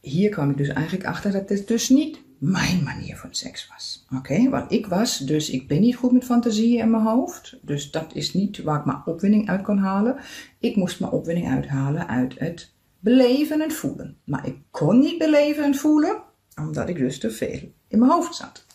hier 0.05 0.29
kwam 0.29 0.49
ik 0.49 0.57
dus 0.57 0.67
eigenlijk 0.67 1.05
achter 1.05 1.31
dat 1.31 1.49
het 1.49 1.67
dus 1.67 1.89
niet 1.89 2.19
mijn 2.37 2.83
manier 2.83 3.17
van 3.17 3.33
seks 3.33 3.67
was. 3.67 4.05
Oké, 4.17 4.49
want 4.49 4.71
ik 4.71 4.87
was, 4.87 5.17
dus 5.17 5.49
ik 5.49 5.67
ben 5.67 5.79
niet 5.79 5.95
goed 5.95 6.11
met 6.11 6.23
fantasieën 6.23 6.79
in 6.79 6.89
mijn 6.89 7.03
hoofd. 7.03 7.57
Dus 7.61 7.91
dat 7.91 8.15
is 8.15 8.33
niet 8.33 8.63
waar 8.63 8.79
ik 8.79 8.85
mijn 8.85 9.01
opwinding 9.05 9.49
uit 9.49 9.61
kon 9.61 9.77
halen. 9.77 10.17
Ik 10.59 10.75
moest 10.75 10.99
mijn 10.99 11.11
opwinding 11.11 11.49
uithalen 11.49 12.07
uit 12.07 12.39
het 12.39 12.71
beleven 12.99 13.61
en 13.61 13.71
voelen. 13.71 14.17
Maar 14.23 14.47
ik 14.47 14.57
kon 14.71 14.99
niet 14.99 15.17
beleven 15.17 15.63
en 15.63 15.75
voelen, 15.75 16.21
omdat 16.55 16.89
ik 16.89 16.97
dus 16.97 17.19
te 17.19 17.31
veel 17.31 17.71
in 17.87 17.99
mijn 17.99 18.11
hoofd 18.11 18.35
zat. 18.35 18.65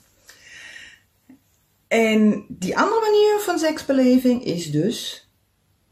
En 1.88 2.44
die 2.48 2.78
andere 2.78 3.00
manier 3.00 3.40
van 3.40 3.58
seksbeleving 3.58 4.44
is 4.44 4.70
dus 4.70 5.28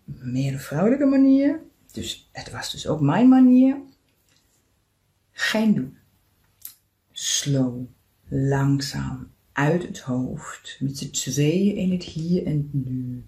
meer 0.04 0.52
een 0.52 0.60
vrouwelijke 0.60 1.04
manier. 1.04 1.60
Dus 1.92 2.28
het 2.32 2.50
was 2.50 2.70
dus 2.70 2.86
ook 2.86 3.00
mijn 3.00 3.28
manier. 3.28 3.76
Geen 5.32 5.74
doen. 5.74 5.98
Slow, 7.20 7.86
langzaam, 8.28 9.30
uit 9.52 9.82
het 9.82 9.98
hoofd, 9.98 10.76
met 10.80 10.98
z'n 10.98 11.10
tweeën 11.10 11.76
in 11.76 11.92
het 11.92 12.02
hier 12.02 12.46
en 12.46 12.70
nu. 12.72 13.26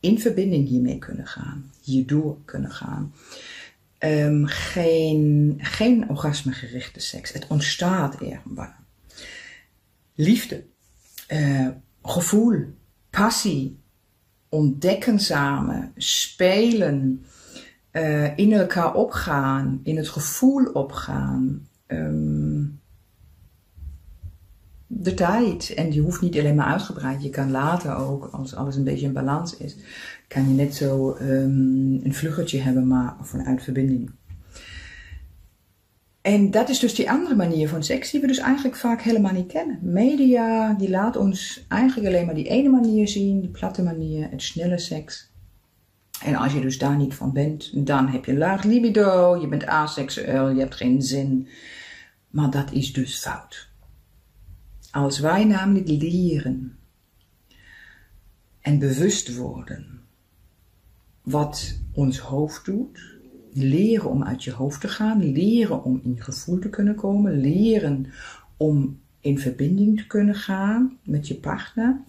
In 0.00 0.20
verbinding 0.20 0.68
hiermee 0.68 0.98
kunnen 0.98 1.26
gaan, 1.26 1.70
hierdoor 1.82 2.38
kunnen 2.44 2.70
gaan. 2.70 3.14
Um, 3.98 4.46
geen, 4.46 5.58
geen 5.58 6.08
orgasmegerichte 6.08 7.00
seks. 7.00 7.32
Het 7.32 7.46
ontstaat 7.46 8.20
ergens. 8.20 8.68
Liefde, 10.14 10.64
uh, 11.28 11.68
gevoel, 12.02 12.64
passie, 13.10 13.78
ontdekken 14.48 15.18
samen, 15.18 15.92
spelen, 15.96 17.24
uh, 17.92 18.38
in 18.38 18.52
elkaar 18.52 18.94
opgaan, 18.94 19.80
in 19.82 19.96
het 19.96 20.08
gevoel 20.08 20.64
opgaan. 20.64 21.66
Um, 21.86 22.80
de 24.94 25.14
tijd. 25.14 25.74
En 25.74 25.90
die 25.90 26.00
hoeft 26.00 26.20
niet 26.20 26.38
alleen 26.38 26.54
maar 26.54 26.66
uitgebreid. 26.66 27.22
Je 27.22 27.30
kan 27.30 27.50
later 27.50 27.96
ook, 27.96 28.28
als 28.32 28.54
alles 28.54 28.76
een 28.76 28.84
beetje 28.84 29.06
in 29.06 29.12
balans 29.12 29.56
is, 29.56 29.76
kan 30.28 30.48
je 30.48 30.54
net 30.54 30.74
zo 30.74 31.16
um, 31.20 32.00
een 32.04 32.14
vluggertje 32.14 32.60
hebben, 32.60 32.86
maar 32.86 33.16
vanuit 33.20 33.62
verbinding. 33.62 34.10
En 36.20 36.50
dat 36.50 36.68
is 36.68 36.78
dus 36.78 36.94
die 36.94 37.10
andere 37.10 37.34
manier 37.34 37.68
van 37.68 37.82
seks 37.82 38.10
die 38.10 38.20
we 38.20 38.26
dus 38.26 38.38
eigenlijk 38.38 38.76
vaak 38.76 39.02
helemaal 39.02 39.32
niet 39.32 39.52
kennen. 39.52 39.78
Media, 39.82 40.72
die 40.72 40.90
laat 40.90 41.16
ons 41.16 41.64
eigenlijk 41.68 42.08
alleen 42.08 42.26
maar 42.26 42.34
die 42.34 42.48
ene 42.48 42.68
manier 42.68 43.08
zien, 43.08 43.40
die 43.40 43.50
platte 43.50 43.82
manier, 43.82 44.30
het 44.30 44.42
snelle 44.42 44.78
seks. 44.78 45.30
En 46.24 46.34
als 46.34 46.52
je 46.52 46.60
dus 46.60 46.78
daar 46.78 46.96
niet 46.96 47.14
van 47.14 47.32
bent, 47.32 47.86
dan 47.86 48.08
heb 48.08 48.24
je 48.24 48.36
laag 48.36 48.64
libido, 48.64 49.36
je 49.40 49.48
bent 49.48 49.66
aseksueel, 49.66 50.48
je 50.48 50.60
hebt 50.60 50.74
geen 50.74 51.02
zin. 51.02 51.48
Maar 52.30 52.50
dat 52.50 52.72
is 52.72 52.92
dus 52.92 53.18
fout. 53.18 53.71
Als 54.92 55.18
wij 55.18 55.44
namelijk 55.44 55.88
leren 55.88 56.76
en 58.60 58.78
bewust 58.78 59.36
worden 59.36 60.00
wat 61.22 61.78
ons 61.92 62.18
hoofd 62.18 62.64
doet, 62.64 63.00
leren 63.52 64.10
om 64.10 64.24
uit 64.24 64.44
je 64.44 64.52
hoofd 64.52 64.80
te 64.80 64.88
gaan, 64.88 65.32
leren 65.32 65.84
om 65.84 66.00
in 66.04 66.22
gevoel 66.22 66.58
te 66.58 66.68
kunnen 66.68 66.94
komen, 66.94 67.40
leren 67.40 68.06
om 68.56 69.00
in 69.20 69.38
verbinding 69.38 69.98
te 69.98 70.06
kunnen 70.06 70.34
gaan 70.34 70.98
met 71.02 71.28
je 71.28 71.34
partner, 71.34 72.00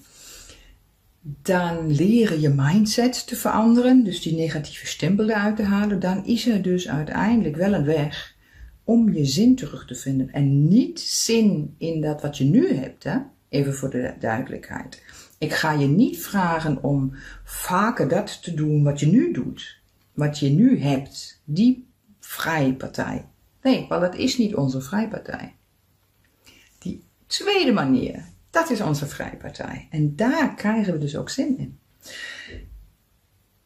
dan 1.21 1.91
leren 1.91 2.41
je 2.41 2.49
mindset 2.49 3.27
te 3.27 3.35
veranderen, 3.35 4.03
dus 4.03 4.21
die 4.21 4.35
negatieve 4.35 4.87
stempel 4.87 5.29
eruit 5.29 5.55
te 5.55 5.63
halen, 5.63 5.99
dan 5.99 6.25
is 6.25 6.47
er 6.47 6.61
dus 6.61 6.89
uiteindelijk 6.89 7.55
wel 7.55 7.73
een 7.73 7.85
weg 7.85 8.32
om 8.83 9.13
je 9.13 9.25
zin 9.25 9.55
terug 9.55 9.87
te 9.87 9.95
vinden. 9.95 10.31
En 10.31 10.67
niet 10.67 10.99
zin 10.99 11.75
in 11.77 12.01
dat 12.01 12.21
wat 12.21 12.37
je 12.37 12.43
nu 12.43 12.73
hebt, 12.73 13.03
hè? 13.03 13.17
even 13.49 13.73
voor 13.73 13.89
de 13.89 14.13
duidelijkheid. 14.19 15.03
Ik 15.37 15.53
ga 15.53 15.71
je 15.71 15.87
niet 15.87 16.23
vragen 16.23 16.83
om 16.83 17.15
vaker 17.43 18.07
dat 18.07 18.43
te 18.43 18.53
doen 18.53 18.83
wat 18.83 18.99
je 18.99 19.07
nu 19.07 19.33
doet. 19.33 19.81
wat 20.13 20.39
je 20.39 20.49
nu 20.49 20.79
hebt, 20.79 21.41
die 21.43 21.87
vrije 22.19 22.73
partij. 22.73 23.25
Nee, 23.61 23.85
want 23.89 24.01
dat 24.01 24.15
is 24.15 24.37
niet 24.37 24.55
onze 24.55 24.81
vrije 24.81 25.07
partij. 25.07 25.55
Die 26.79 27.03
tweede 27.27 27.71
manier, 27.71 28.25
dat 28.49 28.69
is 28.69 28.81
onze 28.81 29.05
vrije 29.07 29.35
partij. 29.37 29.87
En 29.89 30.15
daar 30.15 30.55
krijgen 30.55 30.93
we 30.93 30.99
dus 30.99 31.15
ook 31.15 31.29
zin 31.29 31.57
in. 31.57 31.79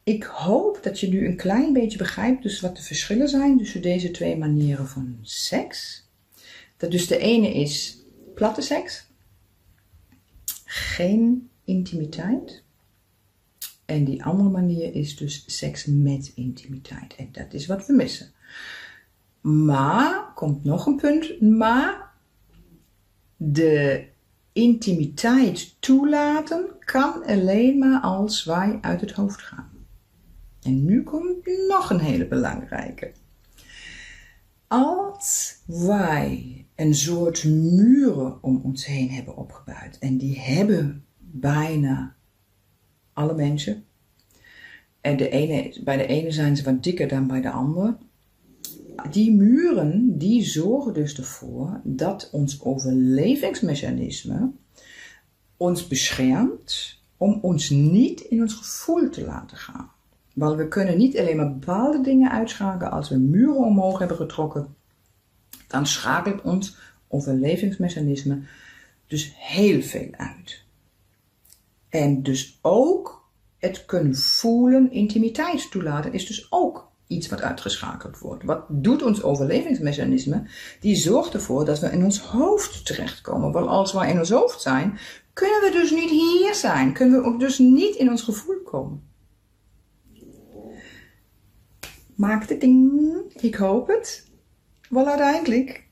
Ik 0.08 0.22
hoop 0.22 0.82
dat 0.82 1.00
je 1.00 1.08
nu 1.08 1.26
een 1.26 1.36
klein 1.36 1.72
beetje 1.72 1.98
begrijpt 1.98 2.42
dus 2.42 2.60
wat 2.60 2.76
de 2.76 2.82
verschillen 2.82 3.28
zijn 3.28 3.58
tussen 3.58 3.82
deze 3.82 4.10
twee 4.10 4.36
manieren 4.36 4.88
van 4.88 5.18
seks. 5.22 6.08
Dat 6.76 6.90
dus 6.90 7.06
de 7.06 7.18
ene 7.18 7.54
is 7.54 7.98
platte 8.34 8.60
seks, 8.60 9.06
geen 10.64 11.50
intimiteit. 11.64 12.62
En 13.84 14.04
die 14.04 14.24
andere 14.24 14.48
manier 14.48 14.94
is 14.94 15.16
dus 15.16 15.44
seks 15.46 15.84
met 15.84 16.32
intimiteit. 16.34 17.14
En 17.16 17.28
dat 17.32 17.52
is 17.52 17.66
wat 17.66 17.86
we 17.86 17.92
missen. 17.92 18.32
Maar, 19.40 20.32
komt 20.34 20.64
nog 20.64 20.86
een 20.86 20.96
punt, 20.96 21.40
maar 21.40 22.10
de 23.36 24.06
intimiteit 24.52 25.76
toelaten 25.80 26.66
kan 26.78 27.24
alleen 27.24 27.78
maar 27.78 28.00
als 28.00 28.44
wij 28.44 28.78
uit 28.80 29.00
het 29.00 29.12
hoofd 29.12 29.42
gaan. 29.42 29.76
En 30.68 30.84
nu 30.84 31.02
komt 31.02 31.46
nog 31.68 31.90
een 31.90 32.00
hele 32.00 32.26
belangrijke. 32.26 33.12
Als 34.66 35.58
wij 35.66 36.66
een 36.74 36.94
soort 36.94 37.44
muren 37.44 38.42
om 38.42 38.60
ons 38.64 38.86
heen 38.86 39.10
hebben 39.10 39.36
opgebouwd, 39.36 39.96
en 39.98 40.18
die 40.18 40.38
hebben 40.38 41.04
bijna 41.18 42.16
alle 43.12 43.34
mensen, 43.34 43.84
en 45.00 45.16
de 45.16 45.28
ene, 45.28 45.80
bij 45.84 45.96
de 45.96 46.06
ene 46.06 46.30
zijn 46.30 46.56
ze 46.56 46.64
wat 46.64 46.82
dikker 46.82 47.08
dan 47.08 47.26
bij 47.26 47.40
de 47.40 47.50
andere, 47.50 47.96
die 49.10 49.32
muren 49.32 50.18
die 50.18 50.44
zorgen 50.44 50.94
dus 50.94 51.18
ervoor 51.18 51.80
dat 51.84 52.28
ons 52.32 52.62
overlevingsmechanisme 52.62 54.52
ons 55.56 55.86
beschermt 55.86 57.00
om 57.16 57.38
ons 57.42 57.70
niet 57.70 58.20
in 58.20 58.40
ons 58.40 58.54
gevoel 58.54 59.10
te 59.10 59.24
laten 59.24 59.56
gaan. 59.56 59.96
Want 60.38 60.56
we 60.56 60.68
kunnen 60.68 60.98
niet 60.98 61.18
alleen 61.18 61.36
maar 61.36 61.52
bepaalde 61.52 62.00
dingen 62.00 62.30
uitschakelen 62.30 62.92
als 62.92 63.08
we 63.08 63.16
muren 63.16 63.64
omhoog 63.64 63.98
hebben 63.98 64.16
getrokken. 64.16 64.74
Dan 65.68 65.86
schakelt 65.86 66.42
ons 66.42 66.76
overlevingsmechanisme 67.08 68.40
dus 69.06 69.32
heel 69.36 69.82
veel 69.82 70.08
uit. 70.10 70.62
En 71.88 72.22
dus 72.22 72.58
ook 72.62 73.28
het 73.58 73.84
kunnen 73.84 74.16
voelen, 74.16 74.92
intimiteit 74.92 75.70
toelaten, 75.70 76.12
is 76.12 76.26
dus 76.26 76.46
ook 76.50 76.90
iets 77.06 77.28
wat 77.28 77.42
uitgeschakeld 77.42 78.18
wordt. 78.18 78.44
Wat 78.44 78.64
doet 78.68 79.02
ons 79.02 79.22
overlevingsmechanisme? 79.22 80.46
Die 80.80 80.96
zorgt 80.96 81.34
ervoor 81.34 81.64
dat 81.64 81.78
we 81.78 81.90
in 81.90 82.04
ons 82.04 82.20
hoofd 82.20 82.86
terechtkomen. 82.86 83.52
Want 83.52 83.66
als 83.66 83.92
we 83.92 84.06
in 84.06 84.18
ons 84.18 84.30
hoofd 84.30 84.60
zijn, 84.60 84.98
kunnen 85.32 85.60
we 85.60 85.70
dus 85.70 85.90
niet 85.90 86.10
hier 86.10 86.54
zijn. 86.54 86.92
Kunnen 86.92 87.20
we 87.20 87.26
ook 87.26 87.40
dus 87.40 87.58
niet 87.58 87.94
in 87.94 88.10
ons 88.10 88.22
gevoel 88.22 88.62
komen. 88.64 89.07
Maakt 92.18 92.48
het 92.48 92.60
ding, 92.60 93.00
ik 93.40 93.54
hoop 93.54 93.88
het. 93.88 94.30
Wel 94.88 95.06
uiteindelijk 95.06 95.86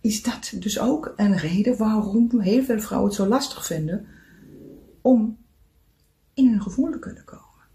is 0.00 0.22
dat 0.22 0.52
dus 0.54 0.80
ook 0.80 1.12
een 1.16 1.36
reden 1.36 1.76
waarom 1.76 2.40
heel 2.40 2.62
veel 2.62 2.80
vrouwen 2.80 3.08
het 3.08 3.18
zo 3.18 3.26
lastig 3.26 3.66
vinden 3.66 4.06
om 5.00 5.38
in 6.34 6.48
hun 6.50 6.62
gevoel 6.62 6.90
te 6.90 6.98
kunnen 6.98 7.24
komen. 7.24 7.66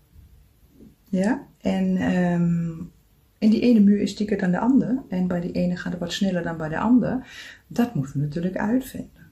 Ja, 1.10 1.48
en, 1.58 2.16
um, 2.16 2.92
en 3.38 3.50
die 3.50 3.62
ene 3.62 3.80
muur 3.80 4.00
is 4.00 4.16
dikker 4.16 4.38
dan 4.38 4.52
de 4.52 4.60
andere. 4.60 5.02
En 5.10 5.28
bij 5.28 5.40
die 5.40 5.52
ene 5.52 5.78
gaat 5.78 5.92
het 5.92 6.02
wat 6.02 6.14
sneller 6.14 6.44
dan 6.44 6.58
bij 6.58 6.70
de 6.70 6.80
ander. 6.80 7.28
Dat 7.68 7.96
moeten 7.96 8.14
we 8.14 8.20
natuurlijk 8.20 8.58
uitvinden. 8.58 9.32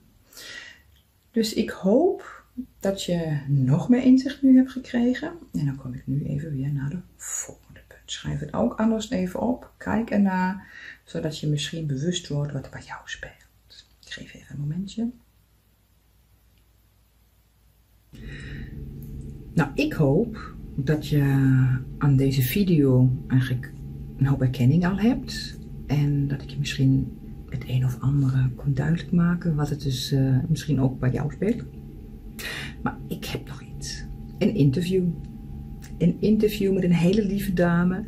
Dus 1.31 1.53
ik 1.53 1.69
hoop 1.69 2.40
dat 2.79 3.03
je 3.03 3.39
nog 3.47 3.89
meer 3.89 4.03
inzicht 4.03 4.41
nu 4.41 4.55
hebt 4.57 4.71
gekregen. 4.71 5.31
En 5.53 5.65
dan 5.65 5.75
kom 5.75 5.93
ik 5.93 6.07
nu 6.07 6.23
even 6.23 6.51
weer 6.51 6.73
naar 6.73 6.89
de 6.89 6.99
volgende 7.15 7.81
punt. 7.87 8.01
Schrijf 8.05 8.39
het 8.39 8.53
ook 8.53 8.73
anders 8.73 9.09
even 9.09 9.39
op. 9.39 9.73
Kijk 9.77 10.09
ernaar, 10.09 10.67
zodat 11.03 11.39
je 11.39 11.47
misschien 11.47 11.87
bewust 11.87 12.27
wordt 12.27 12.51
wat 12.51 12.65
er 12.65 12.71
bij 12.71 12.83
jou 12.85 12.99
speelt. 13.05 13.85
Ik 14.05 14.11
geef 14.11 14.33
even 14.33 14.55
een 14.55 14.61
momentje. 14.61 15.09
Nou, 19.53 19.69
ik 19.73 19.93
hoop 19.93 20.55
dat 20.75 21.07
je 21.07 21.21
aan 21.97 22.15
deze 22.15 22.41
video 22.41 23.17
eigenlijk 23.27 23.71
een 24.17 24.25
hoop 24.25 24.41
erkenning 24.41 24.85
al 24.85 24.99
hebt. 24.99 25.59
En 25.87 26.27
dat 26.27 26.41
ik 26.41 26.49
je 26.49 26.59
misschien 26.59 27.19
het 27.49 27.63
een 27.67 27.85
of 27.85 27.99
andere 27.99 28.49
kon 28.55 28.73
duidelijk 28.73 29.11
maken 29.11 29.55
wat 29.55 29.69
het 29.69 29.81
dus 29.81 30.11
uh, 30.11 30.37
misschien 30.47 30.81
ook 30.81 30.99
bij 30.99 31.11
jou 31.11 31.31
speelt. 31.31 31.63
Maar 32.81 32.97
ik 33.07 33.25
heb 33.25 33.47
nog 33.47 33.63
iets. 33.77 34.03
Een 34.37 34.55
interview. 34.55 35.03
Een 35.97 36.17
interview 36.19 36.73
met 36.73 36.83
een 36.83 36.93
hele 36.93 37.25
lieve 37.25 37.53
dame 37.53 38.03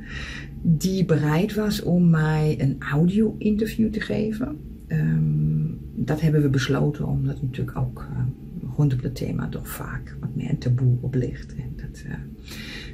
die 0.66 1.06
bereid 1.06 1.54
was 1.54 1.82
om 1.82 2.10
mij 2.10 2.56
een 2.60 2.76
audio-interview 2.80 3.92
te 3.92 4.00
geven. 4.00 4.58
Um, 4.88 5.80
dat 5.96 6.22
hebben 6.22 6.42
we 6.42 6.50
besloten 6.50 7.08
omdat 7.08 7.42
natuurlijk 7.42 7.78
ook 7.78 8.08
uh, 8.12 8.26
rondom 8.76 9.00
het 9.02 9.16
thema 9.16 9.50
toch 9.50 9.68
vaak 9.68 10.18
wat 10.20 10.36
meer 10.36 10.50
een 10.50 10.58
taboe 10.58 10.98
op 11.02 11.16
ligt. 11.16 11.56
En 11.56 11.74
dat 11.76 12.04
uh, 12.06 12.14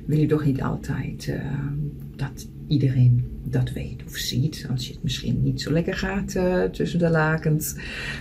wil 0.06 0.18
je 0.18 0.26
toch 0.26 0.46
niet 0.46 0.62
altijd 0.62 1.28
uh, 1.28 1.42
dat 2.16 2.48
iedereen 2.68 3.24
dat 3.44 3.72
weet 3.72 4.04
of 4.06 4.16
ziet. 4.16 4.68
Als 4.72 4.88
je 4.88 4.94
het 4.94 5.04
misschien 5.04 5.44
niet 5.44 5.62
zo 5.62 5.72
lekker 5.72 5.96
gaat 5.96 6.38
tussen 6.74 7.00
de 7.00 7.10
lakens. 7.10 7.76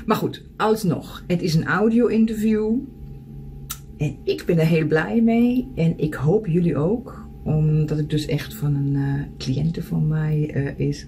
Maar 0.07 0.17
goed, 0.17 0.45
alsnog. 0.57 1.25
Het 1.27 1.43
is 1.43 1.55
een 1.55 1.67
audio-interview. 1.67 2.77
En 3.99 4.19
ik 4.25 4.45
ben 4.47 4.59
er 4.59 4.67
heel 4.67 4.87
blij 4.87 5.21
mee. 5.23 5.73
En 5.75 5.99
ik 5.99 6.15
hoop 6.15 6.47
jullie 6.47 6.77
ook 6.77 7.27
omdat 7.45 7.97
het 7.97 8.11
dus 8.11 8.27
echt 8.27 8.55
van 8.55 8.75
een 8.75 8.95
uh, 8.95 9.23
cliënte 9.39 9.83
van 9.83 10.09
mij 10.09 10.55
uh, 10.55 10.79
is. 10.79 11.07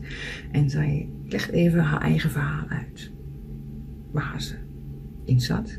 En 0.53 0.71
zij 0.71 1.09
legt 1.25 1.51
even 1.51 1.81
haar 1.81 2.01
eigen 2.01 2.31
verhaal 2.31 2.67
uit. 2.69 3.13
Waar 4.11 4.43
ze 4.43 4.57
in 5.25 5.41
zat. 5.41 5.79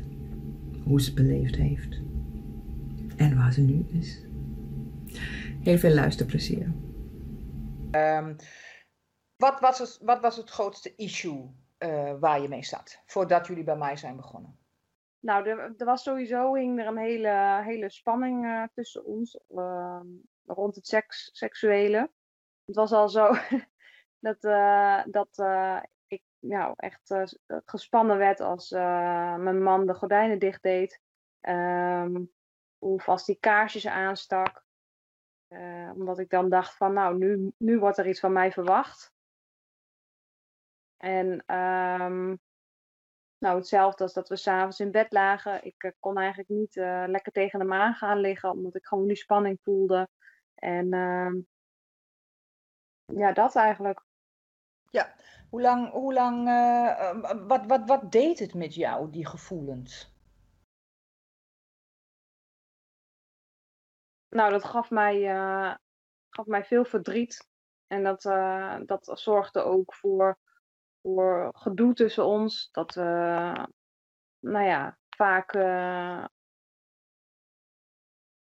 Hoe 0.84 1.00
ze 1.00 1.14
beleefd 1.14 1.56
heeft. 1.56 2.00
En 3.16 3.36
waar 3.36 3.52
ze 3.52 3.60
nu 3.60 3.86
is. 3.98 4.26
Heel 5.60 5.78
veel 5.78 5.94
luisterplezier. 5.94 6.72
Um, 7.90 8.36
wat, 9.36 9.60
was 9.60 9.78
het, 9.78 9.98
wat 10.02 10.20
was 10.20 10.36
het 10.36 10.50
grootste 10.50 10.94
issue 10.96 11.50
uh, 11.78 12.12
waar 12.20 12.42
je 12.42 12.48
mee 12.48 12.64
zat? 12.64 13.02
Voordat 13.06 13.46
jullie 13.46 13.64
bij 13.64 13.76
mij 13.76 13.96
zijn 13.96 14.16
begonnen? 14.16 14.56
Nou, 15.22 15.48
er, 15.48 15.74
er, 15.76 15.84
was 15.84 16.02
sowieso 16.02 16.54
hing 16.54 16.80
er 16.80 16.86
een 16.86 16.98
hele, 16.98 17.60
hele 17.64 17.90
spanning 17.90 18.44
uh, 18.44 18.64
tussen 18.74 19.04
ons 19.04 19.38
uh, 19.48 20.00
rond 20.44 20.74
het 20.74 20.86
seks, 20.86 21.30
seksuele. 21.32 22.10
Het 22.64 22.76
was 22.76 22.92
al 22.92 23.08
zo 23.08 23.34
dat, 24.26 24.44
uh, 24.44 25.04
dat 25.06 25.38
ik 26.06 26.22
nou, 26.38 26.74
echt 26.76 27.14
gespannen 27.46 28.18
werd 28.18 28.40
als 28.40 28.70
mijn 28.70 29.62
man 29.62 29.86
de 29.86 29.94
gordijnen 29.94 30.38
dicht 30.38 30.62
deed. 30.62 31.00
Um, 31.40 32.32
hoe 32.78 33.20
die 33.24 33.38
kaarsjes 33.40 33.86
aanstak. 33.86 34.64
omdat 35.94 36.18
ik 36.18 36.30
dan 36.30 36.48
dacht 36.48 36.76
van 36.76 36.92
nou, 36.92 37.18
nu, 37.18 37.52
nu 37.56 37.78
wordt 37.78 37.98
er 37.98 38.08
iets 38.08 38.20
van 38.20 38.32
mij 38.32 38.52
verwacht. 38.52 39.12
En 40.96 41.56
um, 41.56 42.40
nou, 43.42 43.56
hetzelfde 43.56 44.02
als 44.02 44.12
dat 44.12 44.28
we 44.28 44.36
s'avonds 44.36 44.80
in 44.80 44.90
bed 44.90 45.12
lagen. 45.12 45.64
Ik 45.64 45.82
uh, 45.82 45.90
kon 46.00 46.18
eigenlijk 46.18 46.48
niet 46.48 46.76
uh, 46.76 47.04
lekker 47.06 47.32
tegen 47.32 47.58
de 47.58 47.64
maan 47.64 47.94
gaan 47.94 48.18
liggen, 48.18 48.50
omdat 48.50 48.74
ik 48.74 48.86
gewoon 48.86 49.06
die 49.06 49.16
spanning 49.16 49.58
voelde. 49.62 50.08
En 50.54 50.94
uh, 50.94 51.32
ja, 53.04 53.32
dat 53.32 53.56
eigenlijk. 53.56 54.04
Ja, 54.90 55.14
hoe 55.50 55.60
lang, 55.60 55.90
hoe 55.90 56.12
lang 56.12 56.48
uh, 56.48 57.46
wat, 57.46 57.66
wat, 57.66 57.82
wat 57.86 58.12
deed 58.12 58.38
het 58.38 58.54
met 58.54 58.74
jou, 58.74 59.10
die 59.10 59.26
gevoelens? 59.26 60.14
Nou, 64.28 64.50
dat 64.50 64.64
gaf 64.64 64.90
mij, 64.90 65.22
gaf 66.28 66.46
mij 66.46 66.64
veel 66.64 66.84
verdriet. 66.84 67.48
En 67.86 68.02
dat, 68.02 68.22
dat 68.86 69.10
zorgde 69.20 69.62
ook 69.62 69.94
voor 69.94 70.38
voor 71.02 71.50
gedoe 71.52 71.94
tussen 71.94 72.24
ons. 72.24 72.68
Dat 72.70 72.94
we, 72.94 73.02
nou 74.38 74.64
ja, 74.64 74.98
vaak. 75.08 75.54
Uh, 75.54 76.24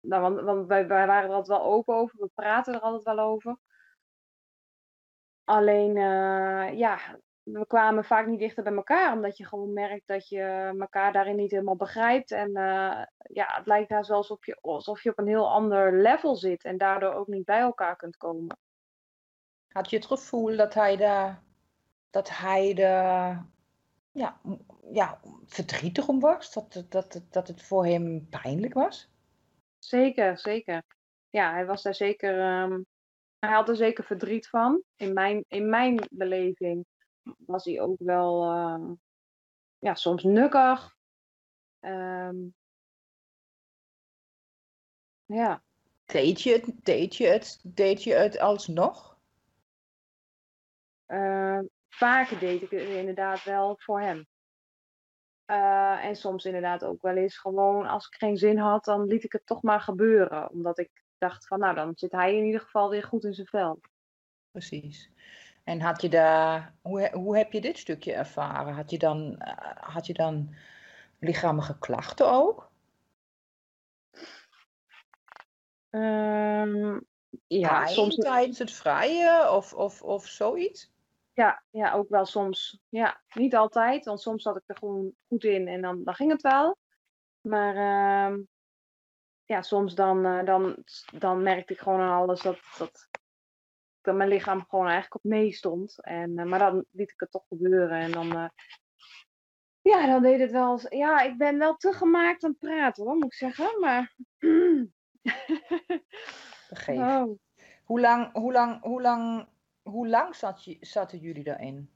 nou, 0.01 0.23
want, 0.23 0.41
want 0.41 0.67
wij, 0.67 0.87
wij, 0.87 1.07
waren 1.07 1.29
er 1.29 1.35
altijd 1.35 1.59
wel 1.59 1.67
open 1.67 1.95
over, 1.95 2.19
we 2.19 2.31
praten 2.35 2.75
er 2.75 2.81
altijd 2.81 3.03
wel 3.03 3.19
over. 3.19 3.59
Alleen, 5.45 5.97
uh, 5.97 6.79
ja, 6.79 7.19
we 7.43 7.67
kwamen 7.67 8.05
vaak 8.05 8.27
niet 8.27 8.39
dichter 8.39 8.63
bij 8.63 8.73
elkaar, 8.73 9.13
omdat 9.13 9.37
je 9.37 9.47
gewoon 9.47 9.73
merkt 9.73 10.07
dat 10.07 10.29
je 10.29 10.75
elkaar 10.79 11.13
daarin 11.13 11.37
niet 11.37 11.51
helemaal 11.51 11.77
begrijpt. 11.77 12.31
En 12.31 12.49
uh, 12.49 13.05
ja, 13.17 13.47
het 13.47 13.67
lijkt 13.67 13.91
haast 13.91 14.09
wel 14.09 14.17
alsof 14.17 14.47
je, 14.47 14.59
alsof 14.61 15.03
je 15.03 15.11
op 15.11 15.19
een 15.19 15.27
heel 15.27 15.51
ander 15.51 16.03
level 16.03 16.37
zit 16.37 16.65
en 16.65 16.79
daardoor 16.79 17.13
ook 17.13 17.27
niet 17.27 17.45
bij 17.45 17.61
elkaar 17.61 17.97
kunt 17.97 18.17
komen. 18.17 18.59
Had 19.69 19.91
je 19.91 19.97
het 19.97 20.07
gevoel 20.07 20.57
dat 20.57 20.75
hij 20.75 20.97
daar, 20.97 21.43
dat 22.11 22.39
hij 22.39 22.75
de, 22.75 22.83
ja, 24.13 24.41
ja, 24.93 25.21
verdrietig 25.47 26.09
om 26.09 26.21
was? 26.21 26.53
Dat, 26.53 26.85
dat, 26.89 27.21
dat 27.31 27.49
het 27.49 27.63
voor 27.63 27.87
hem 27.87 28.29
pijnlijk 28.29 28.75
was? 28.75 29.11
Zeker, 29.79 30.39
zeker. 30.39 30.83
Ja, 31.31 31.53
hij 31.53 31.67
was 31.67 31.83
daar 31.83 31.95
zeker, 31.95 32.63
um, 32.63 32.87
hij 33.39 33.51
had 33.51 33.69
er 33.69 33.77
zeker 33.77 34.05
verdriet 34.05 34.49
van. 34.49 34.83
In 34.97 35.13
mijn, 35.13 35.45
in 35.49 35.69
mijn 35.69 36.07
beleving 36.11 36.87
was 37.39 37.65
hij 37.65 37.81
ook 37.81 37.99
wel 37.99 38.55
uh, 38.57 38.91
ja, 39.79 39.95
soms 39.95 40.23
nukkig. 40.23 40.97
Um, 41.81 42.55
ja. 45.27 45.63
Deed 46.05 46.43
je 46.43 46.53
het, 46.53 46.85
deed 46.85 47.17
je 47.17 47.27
het, 47.27 47.61
deed 47.63 48.03
je 48.03 48.15
het 48.15 48.39
alsnog? 48.39 49.19
Uh, 51.07 51.61
vaker 51.97 52.39
deed 52.39 52.63
ik 52.63 52.71
het 52.71 52.81
inderdaad 52.81 53.45
wel 53.45 53.77
voor 53.79 54.01
hem. 54.01 54.27
Uh, 55.47 56.05
en 56.05 56.17
soms 56.17 56.45
inderdaad 56.45 56.85
ook 56.85 57.03
wel 57.03 57.17
eens 57.17 57.39
gewoon 57.39 57.87
als 57.87 58.07
ik 58.07 58.15
geen 58.15 58.37
zin 58.37 58.59
had, 58.59 58.85
dan 58.85 59.05
liet 59.05 59.25
ik 59.25 59.33
het 59.33 59.47
toch 59.47 59.63
maar 59.63 59.81
gebeuren. 59.81 60.51
Omdat 60.51 60.79
ik 60.79 60.91
dacht 61.19 61.47
van 61.47 61.59
nou, 61.59 61.75
dan 61.75 61.93
zit 61.95 62.13
hij 62.13 62.37
in 62.37 62.45
ieder 62.45 62.61
geval 62.61 62.91
weer 62.91 63.03
goed 63.03 63.25
in 63.25 63.35
zijn 63.35 63.47
vel. 63.47 63.81
Precies. 64.51 65.11
En 65.65 65.81
had 65.81 66.03
je 66.03 66.09
daar, 66.09 66.75
hoe, 66.83 67.11
hoe 67.13 67.37
heb 67.37 67.53
je 67.53 67.61
dit 67.61 67.79
stukje 67.79 68.13
ervaren? 68.13 68.75
Had 68.75 68.91
je 68.91 68.99
dan, 68.99 69.35
uh, 69.39 69.55
had 69.75 70.07
je 70.07 70.13
dan 70.13 70.55
lichamelijke 71.19 71.79
klachten 71.79 72.33
ook? 72.33 72.71
Um, 75.91 77.07
ja, 77.47 77.79
Pijn 77.79 77.89
soms. 77.89 78.15
tijdens 78.15 78.59
het 78.59 78.73
vrije 78.73 79.51
of, 79.51 79.75
of, 79.75 80.03
of 80.03 80.27
zoiets? 80.27 80.95
Ja, 81.37 81.63
ja, 81.71 81.93
ook 81.93 82.09
wel 82.09 82.25
soms. 82.25 82.81
Ja, 82.89 83.23
niet 83.35 83.57
altijd, 83.57 84.05
want 84.05 84.21
soms 84.21 84.43
zat 84.43 84.57
ik 84.57 84.63
er 84.67 84.77
gewoon 84.77 85.13
goed 85.29 85.45
in 85.45 85.69
en 85.69 85.83
dan, 85.83 86.05
dan 86.05 86.15
ging 86.15 86.33
het 86.33 86.43
wel. 86.43 86.79
Maar 87.41 87.75
uh, 87.75 88.39
ja, 89.45 89.63
soms 89.63 89.95
dan, 89.95 90.27
uh, 90.27 90.45
dan, 90.45 90.85
dan 91.19 91.43
merkte 91.43 91.73
ik 91.73 91.79
gewoon 91.79 92.01
aan 92.01 92.23
alles 92.23 92.43
dat, 92.43 92.59
dat, 92.79 93.09
dat 94.01 94.15
mijn 94.15 94.29
lichaam 94.29 94.65
gewoon 94.69 94.85
eigenlijk 94.85 95.15
op 95.15 95.31
mee 95.31 95.53
stond. 95.53 96.03
En, 96.03 96.31
uh, 96.31 96.45
maar 96.45 96.59
dan 96.59 96.85
liet 96.91 97.11
ik 97.11 97.21
het 97.21 97.31
toch 97.31 97.47
gebeuren 97.49 98.01
en 98.01 98.13
dan, 98.13 98.37
uh, 98.37 98.49
ja, 99.81 100.07
dan 100.07 100.23
deed 100.23 100.41
het 100.41 100.51
wel. 100.51 100.81
Ja, 100.89 101.21
ik 101.21 101.39
ben 101.39 101.59
wel 101.59 101.77
te 101.77 101.93
gemaakt 101.93 102.45
aan 102.45 102.51
het 102.51 102.59
praten 102.59 103.05
hoor, 103.05 103.15
moet 103.15 103.25
ik 103.25 103.35
zeggen. 103.35 103.81
Maar. 103.81 104.15
Begreep. 106.69 106.99
Oh. 106.99 107.39
Hoe 107.85 108.01
lang, 108.01 108.33
hoe 108.33 108.53
lang, 108.53 108.83
hoe 108.83 109.03
lang 109.03 109.49
hoe 109.87 110.09
lang 110.09 110.35
zat 110.35 110.65
je, 110.65 110.77
zaten 110.81 111.19
jullie 111.19 111.45
daarin? 111.45 111.91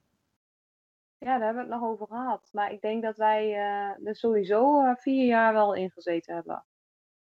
Ja, 1.18 1.38
daar 1.38 1.44
hebben 1.44 1.66
we 1.66 1.72
het 1.72 1.80
nog 1.80 1.90
over 1.90 2.06
gehad. 2.06 2.48
Maar 2.52 2.72
ik 2.72 2.80
denk 2.80 3.02
dat 3.02 3.16
wij 3.16 3.48
uh, 3.48 4.06
er 4.06 4.16
sowieso 4.16 4.82
uh, 4.84 4.96
vier 4.96 5.26
jaar 5.26 5.52
wel 5.52 5.74
in 5.74 5.90
gezeten 5.90 6.34
hebben. 6.34 6.64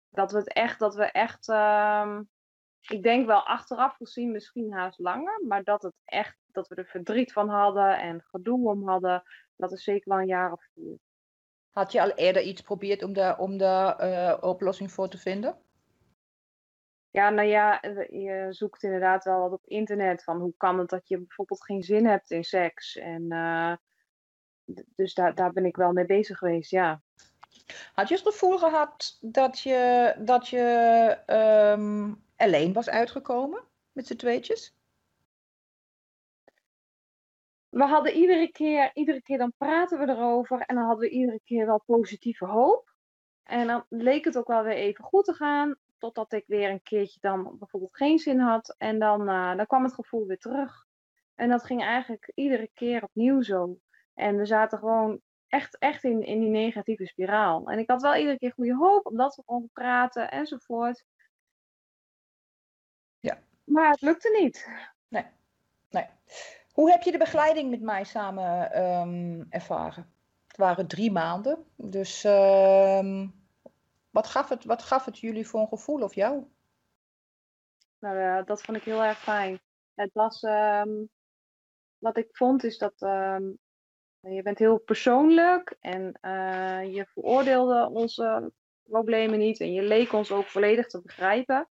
Dat 0.09 0.31
we 0.31 0.37
het 0.37 0.53
echt, 0.53 0.79
dat 0.79 0.95
we 0.95 1.03
echt, 1.03 1.47
uh, 1.47 2.19
ik 2.79 3.03
denk 3.03 3.25
wel 3.25 3.45
achteraf 3.45 3.95
gezien 3.95 4.31
misschien 4.31 4.73
haast 4.73 4.99
langer, 4.99 5.41
maar 5.47 5.63
dat 5.63 5.81
het 5.81 5.95
echt, 6.05 6.37
dat 6.45 6.67
we 6.67 6.75
er 6.75 6.85
verdriet 6.85 7.33
van 7.33 7.49
hadden 7.49 7.99
en 7.99 8.21
gedoe 8.21 8.69
om 8.69 8.87
hadden, 8.87 9.23
dat 9.55 9.71
is 9.71 9.83
zeker 9.83 10.09
wel 10.09 10.19
een 10.19 10.27
jaar 10.27 10.51
of 10.51 10.67
vier. 10.73 10.97
Had 11.69 11.91
je 11.91 12.01
al 12.01 12.11
eerder 12.11 12.41
iets 12.41 12.59
geprobeerd 12.59 13.03
om 13.03 13.13
daar 13.13 13.39
om 13.39 13.57
de 13.57 14.37
oplossing 14.41 14.91
voor 14.91 15.09
te 15.09 15.17
vinden? 15.17 15.57
Ja, 17.11 17.29
nou 17.29 17.47
ja, 17.47 17.79
je 18.09 18.47
zoekt 18.49 18.83
inderdaad 18.83 19.23
wel 19.23 19.39
wat 19.39 19.51
op 19.51 19.65
internet 19.65 20.23
van 20.23 20.39
hoe 20.39 20.53
kan 20.57 20.79
het 20.79 20.89
dat 20.89 21.07
je 21.07 21.17
bijvoorbeeld 21.17 21.63
geen 21.63 21.83
zin 21.83 22.05
hebt 22.05 22.31
in 22.31 22.43
seks. 22.43 22.97
En 22.97 23.33
uh, 23.33 23.73
dus 24.95 25.13
daar, 25.13 25.35
daar 25.35 25.53
ben 25.53 25.65
ik 25.65 25.75
wel 25.75 25.91
mee 25.91 26.05
bezig 26.05 26.37
geweest, 26.37 26.71
ja. 26.71 27.01
Had 27.93 28.07
je 28.07 28.15
het 28.15 28.23
gevoel 28.23 28.57
gehad 28.57 29.17
dat 29.21 29.59
je, 29.59 30.15
dat 30.19 30.47
je 30.47 31.17
um, 31.75 32.23
alleen 32.35 32.73
was 32.73 32.89
uitgekomen 32.89 33.63
met 33.91 34.07
z'n 34.07 34.15
tweetjes? 34.15 34.75
We 37.69 37.83
hadden 37.83 38.13
iedere 38.13 38.51
keer, 38.51 38.91
iedere 38.93 39.21
keer 39.21 39.37
dan 39.37 39.53
praten 39.57 39.99
we 39.99 40.07
erover 40.11 40.61
en 40.61 40.75
dan 40.75 40.85
hadden 40.85 41.09
we 41.09 41.15
iedere 41.15 41.39
keer 41.43 41.65
wel 41.65 41.83
positieve 41.85 42.45
hoop. 42.45 42.95
En 43.43 43.67
dan 43.67 43.85
leek 43.89 44.25
het 44.25 44.37
ook 44.37 44.47
wel 44.47 44.63
weer 44.63 44.75
even 44.75 45.03
goed 45.03 45.25
te 45.25 45.33
gaan. 45.33 45.75
Totdat 45.97 46.33
ik 46.33 46.43
weer 46.47 46.69
een 46.69 46.83
keertje 46.83 47.19
dan 47.21 47.55
bijvoorbeeld 47.59 47.95
geen 47.95 48.19
zin 48.19 48.39
had. 48.39 48.75
En 48.77 48.99
dan, 48.99 49.29
uh, 49.29 49.55
dan 49.55 49.65
kwam 49.65 49.83
het 49.83 49.93
gevoel 49.93 50.25
weer 50.25 50.37
terug. 50.37 50.85
En 51.35 51.49
dat 51.49 51.63
ging 51.63 51.83
eigenlijk 51.83 52.31
iedere 52.35 52.69
keer 52.73 53.03
opnieuw 53.03 53.41
zo. 53.41 53.77
En 54.13 54.37
we 54.37 54.45
zaten 54.45 54.77
gewoon 54.77 55.21
echt, 55.47 55.77
echt 55.77 56.03
in, 56.03 56.23
in 56.23 56.39
die 56.39 56.49
negatieve 56.49 57.05
spiraal. 57.05 57.69
En 57.69 57.79
ik 57.79 57.89
had 57.89 58.01
wel 58.01 58.15
iedere 58.15 58.37
keer 58.37 58.51
goede 58.51 58.75
hoop, 58.75 59.05
omdat 59.05 59.35
we 59.35 59.43
gewoon 59.45 59.69
praten 59.73 60.31
enzovoort. 60.31 61.03
Ja. 63.19 63.37
Maar 63.63 63.89
het 63.89 64.01
lukte 64.01 64.37
niet. 64.41 64.69
Nee. 65.07 65.25
nee. 65.89 66.05
Hoe 66.71 66.91
heb 66.91 67.01
je 67.01 67.11
de 67.11 67.17
begeleiding 67.17 67.69
met 67.69 67.81
mij 67.81 68.03
samen 68.03 68.81
um, 68.83 69.45
ervaren? 69.49 70.13
Het 70.47 70.57
waren 70.57 70.87
drie 70.87 71.11
maanden. 71.11 71.65
Dus 71.75 72.23
um, 72.23 73.46
wat, 74.17 74.27
gaf 74.27 74.49
het, 74.49 74.65
wat 74.65 74.83
gaf 74.83 75.05
het 75.05 75.19
jullie 75.19 75.47
voor 75.47 75.59
een 75.59 75.67
gevoel 75.67 76.01
of 76.01 76.15
jou? 76.15 76.43
Nou 77.99 78.17
ja, 78.17 78.41
dat 78.41 78.61
vond 78.61 78.77
ik 78.77 78.83
heel 78.83 79.03
erg 79.03 79.19
fijn. 79.19 79.59
Het 79.93 80.13
was, 80.13 80.43
um, 80.43 81.09
wat 81.97 82.17
ik 82.17 82.27
vond 82.31 82.63
is 82.63 82.77
dat 82.77 83.01
um, 83.01 83.57
je 84.19 84.41
bent 84.41 84.57
heel 84.57 84.77
persoonlijk 84.77 85.77
en 85.79 86.17
uh, 86.21 86.93
je 86.93 87.05
veroordeelde 87.05 87.89
onze 87.93 88.51
problemen 88.83 89.39
niet 89.39 89.59
en 89.59 89.73
je 89.73 89.81
leek 89.81 90.13
ons 90.13 90.31
ook 90.31 90.45
volledig 90.45 90.87
te 90.87 91.01
begrijpen. 91.01 91.69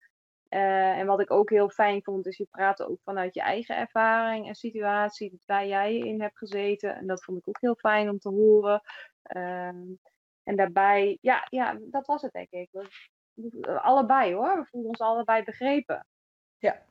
Uh, 0.49 0.99
en 0.99 1.07
wat 1.07 1.21
ik 1.21 1.31
ook 1.31 1.51
heel 1.51 1.71
fijn 1.71 2.03
vond, 2.03 2.27
is 2.27 2.37
je 2.37 2.47
praatte 2.51 2.89
ook 2.89 3.01
vanuit 3.03 3.35
je 3.35 3.41
eigen 3.41 3.77
ervaring 3.77 4.49
en 4.49 4.55
situatie 4.55 5.41
waar 5.47 5.67
jij 5.67 5.97
in 5.97 6.21
hebt 6.21 6.39
gezeten. 6.39 6.95
En 6.95 7.07
dat 7.07 7.25
vond 7.25 7.39
ik 7.39 7.49
ook 7.49 7.61
heel 7.61 7.77
fijn 7.77 8.09
om 8.09 8.19
te 8.19 8.29
horen. 8.29 8.83
Uh, 9.37 9.71
en 10.43 10.57
daarbij, 10.57 11.19
ja, 11.21 11.47
ja, 11.51 11.79
dat 11.81 12.07
was 12.07 12.23
het 12.23 12.33
denk 12.33 12.51
ik. 12.51 12.69
Allebei 13.67 14.35
hoor, 14.35 14.57
we 14.57 14.65
voelden 14.65 14.91
ons 14.91 15.01
allebei 15.01 15.45
begrepen. 15.45 16.07
Ja. 16.59 16.83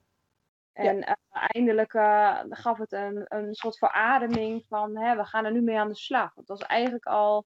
En 0.74 0.98
ja. 0.98 1.08
Uh, 1.08 1.44
eindelijk 1.48 1.94
uh, 1.94 2.44
gaf 2.50 2.78
het 2.78 2.92
een, 2.92 3.26
een 3.28 3.54
soort 3.54 3.78
verademing 3.78 4.66
van, 4.68 4.98
hè, 4.98 5.16
we 5.16 5.26
gaan 5.26 5.46
er 5.46 5.52
nu 5.52 5.62
mee 5.62 5.80
aan 5.80 5.90
de 5.90 5.96
slag. 5.96 6.36
Het 6.36 6.48
was 6.48 6.62
eigenlijk 6.62 7.06
al 7.06 7.46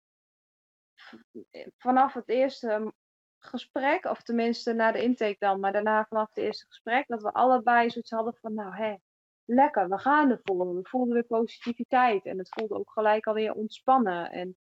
vanaf 1.78 2.14
het 2.14 2.30
eerste 2.30 2.94
gesprek, 3.40 4.06
of 4.06 4.22
tenminste 4.22 4.74
na 4.74 4.92
de 4.92 5.04
intake 5.04 5.36
dan, 5.40 5.60
maar 5.60 5.72
daarna 5.72 6.06
vanaf 6.10 6.28
het 6.28 6.38
eerste 6.38 6.66
gesprek, 6.68 7.08
dat 7.08 7.22
we 7.22 7.32
allebei 7.32 7.90
zoiets 7.90 8.12
hadden 8.12 8.36
van, 8.42 8.54
nou 8.54 8.76
hé, 8.76 8.96
lekker, 9.46 9.90
we 9.90 9.98
gaan 9.98 10.30
ervoor. 10.30 10.76
We 10.76 10.84
voelden 10.84 11.14
weer 11.14 11.24
positiviteit 11.24 12.26
en 12.26 12.38
het 12.38 12.50
voelde 12.50 12.76
ook 12.76 12.92
gelijk 12.92 13.28
alweer 13.28 13.54
ontspannen. 13.54 14.32
En 14.32 14.58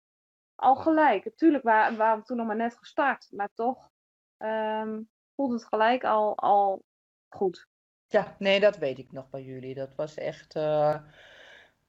al 0.54 0.74
gelijk, 0.74 1.24
natuurlijk 1.24 1.64
waren, 1.64 1.96
waren 1.96 2.18
we 2.18 2.24
toen 2.24 2.36
nog 2.36 2.46
maar 2.46 2.56
net 2.56 2.76
gestart, 2.76 3.28
maar 3.30 3.50
toch 3.54 3.90
um, 4.38 5.08
voelde 5.34 5.54
het 5.54 5.64
gelijk 5.64 6.04
al, 6.04 6.36
al 6.36 6.82
goed. 7.28 7.66
Ja, 8.06 8.36
nee, 8.38 8.60
dat 8.60 8.76
weet 8.76 8.98
ik 8.98 9.12
nog 9.12 9.30
bij 9.30 9.42
jullie. 9.42 9.74
Dat 9.74 9.94
was 9.94 10.14
echt. 10.14 10.56
Uh, 10.56 10.96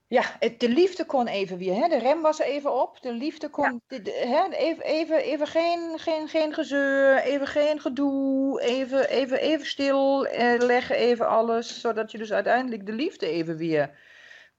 ja, 0.08 0.24
het, 0.40 0.60
de 0.60 0.70
liefde 0.70 1.06
kon 1.06 1.28
even 1.28 1.58
weer. 1.58 1.74
Hè? 1.74 1.88
De 1.88 1.98
rem 2.00 2.22
was 2.22 2.40
er 2.40 2.46
even 2.46 2.82
op. 2.82 3.02
De 3.02 3.12
liefde 3.12 3.50
kon. 3.50 3.72
Ja. 3.72 3.80
De, 3.88 4.02
de, 4.02 4.12
hè? 4.12 4.56
Even, 4.58 4.84
even, 4.84 5.18
even 5.18 5.48
geen, 5.48 6.00
geen, 6.00 6.28
geen 6.28 6.54
gezeur. 6.54 7.18
Even 7.18 7.48
geen 7.48 7.80
gedoe. 7.80 8.62
Even, 8.62 9.10
even, 9.10 9.40
even 9.40 9.66
stil 9.66 10.26
eh, 10.26 10.60
leggen, 10.60 10.96
even 10.96 11.28
alles. 11.28 11.82
Zodat 11.82 12.12
je 12.12 12.18
dus 12.18 12.32
uiteindelijk 12.32 12.86
de 12.86 12.92
liefde 12.94 13.28
even 13.28 13.58
weer 13.58 14.00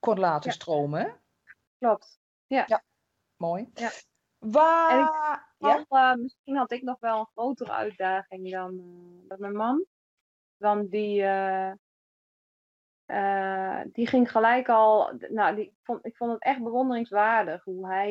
kon 0.00 0.18
laten 0.18 0.50
Ja. 0.50 0.56
stromen. 0.56 1.20
Klopt. 1.78 2.20
Ja. 2.46 2.64
Ja. 2.66 2.82
Mooi. 3.36 3.70
Ja. 3.74 3.90
Waar. 4.38 5.00
Ik- 5.00 5.44
ja? 5.58 5.84
Eh, 5.88 6.14
misschien 6.14 6.56
had 6.56 6.70
ik 6.70 6.82
nog 6.82 7.00
wel 7.00 7.18
een 7.18 7.28
grotere 7.34 7.72
uitdaging 7.72 8.50
dan, 8.50 8.78
eh, 8.78 9.28
dan 9.28 9.40
mijn 9.40 9.56
man. 9.56 9.84
Want 10.56 10.90
die, 10.90 11.22
eh, 13.06 13.80
die 13.86 14.06
ging 14.06 14.30
gelijk 14.30 14.68
al. 14.68 15.12
Nou, 15.28 15.54
die, 15.54 15.64
ik, 15.64 15.74
vond, 15.82 16.06
ik 16.06 16.16
vond 16.16 16.32
het 16.32 16.42
echt 16.42 16.62
bewonderingswaardig 16.62 17.64
hoe 17.64 17.86
hij, 17.86 18.10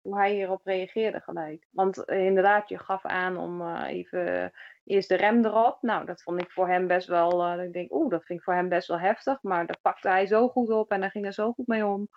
hoe 0.00 0.16
hij 0.16 0.32
hierop 0.32 0.64
reageerde 0.64 1.20
gelijk. 1.20 1.66
Want 1.70 2.08
inderdaad, 2.08 2.68
je 2.68 2.78
gaf 2.78 3.04
aan 3.04 3.36
om 3.36 3.76
even 3.76 4.52
eerst 4.84 5.08
de 5.08 5.14
rem 5.14 5.44
erop. 5.44 5.82
Nou, 5.82 6.06
dat 6.06 6.22
vond 6.22 6.40
ik 6.40 6.50
voor 6.50 6.68
hem 6.68 6.86
best 6.86 7.08
wel. 7.08 7.60
ik 7.60 7.72
denk, 7.72 7.92
oeh, 7.92 8.10
dat 8.10 8.24
vind 8.24 8.38
ik 8.38 8.44
voor 8.44 8.54
hem 8.54 8.68
best 8.68 8.88
wel 8.88 8.98
heftig. 8.98 9.42
Maar 9.42 9.66
daar 9.66 9.80
pakte 9.82 10.08
hij 10.08 10.26
zo 10.26 10.48
goed 10.48 10.70
op 10.70 10.90
en 10.90 11.00
daar 11.00 11.10
ging 11.10 11.24
er 11.26 11.32
zo 11.32 11.52
goed 11.52 11.66
mee 11.66 11.86
om. 11.86 12.08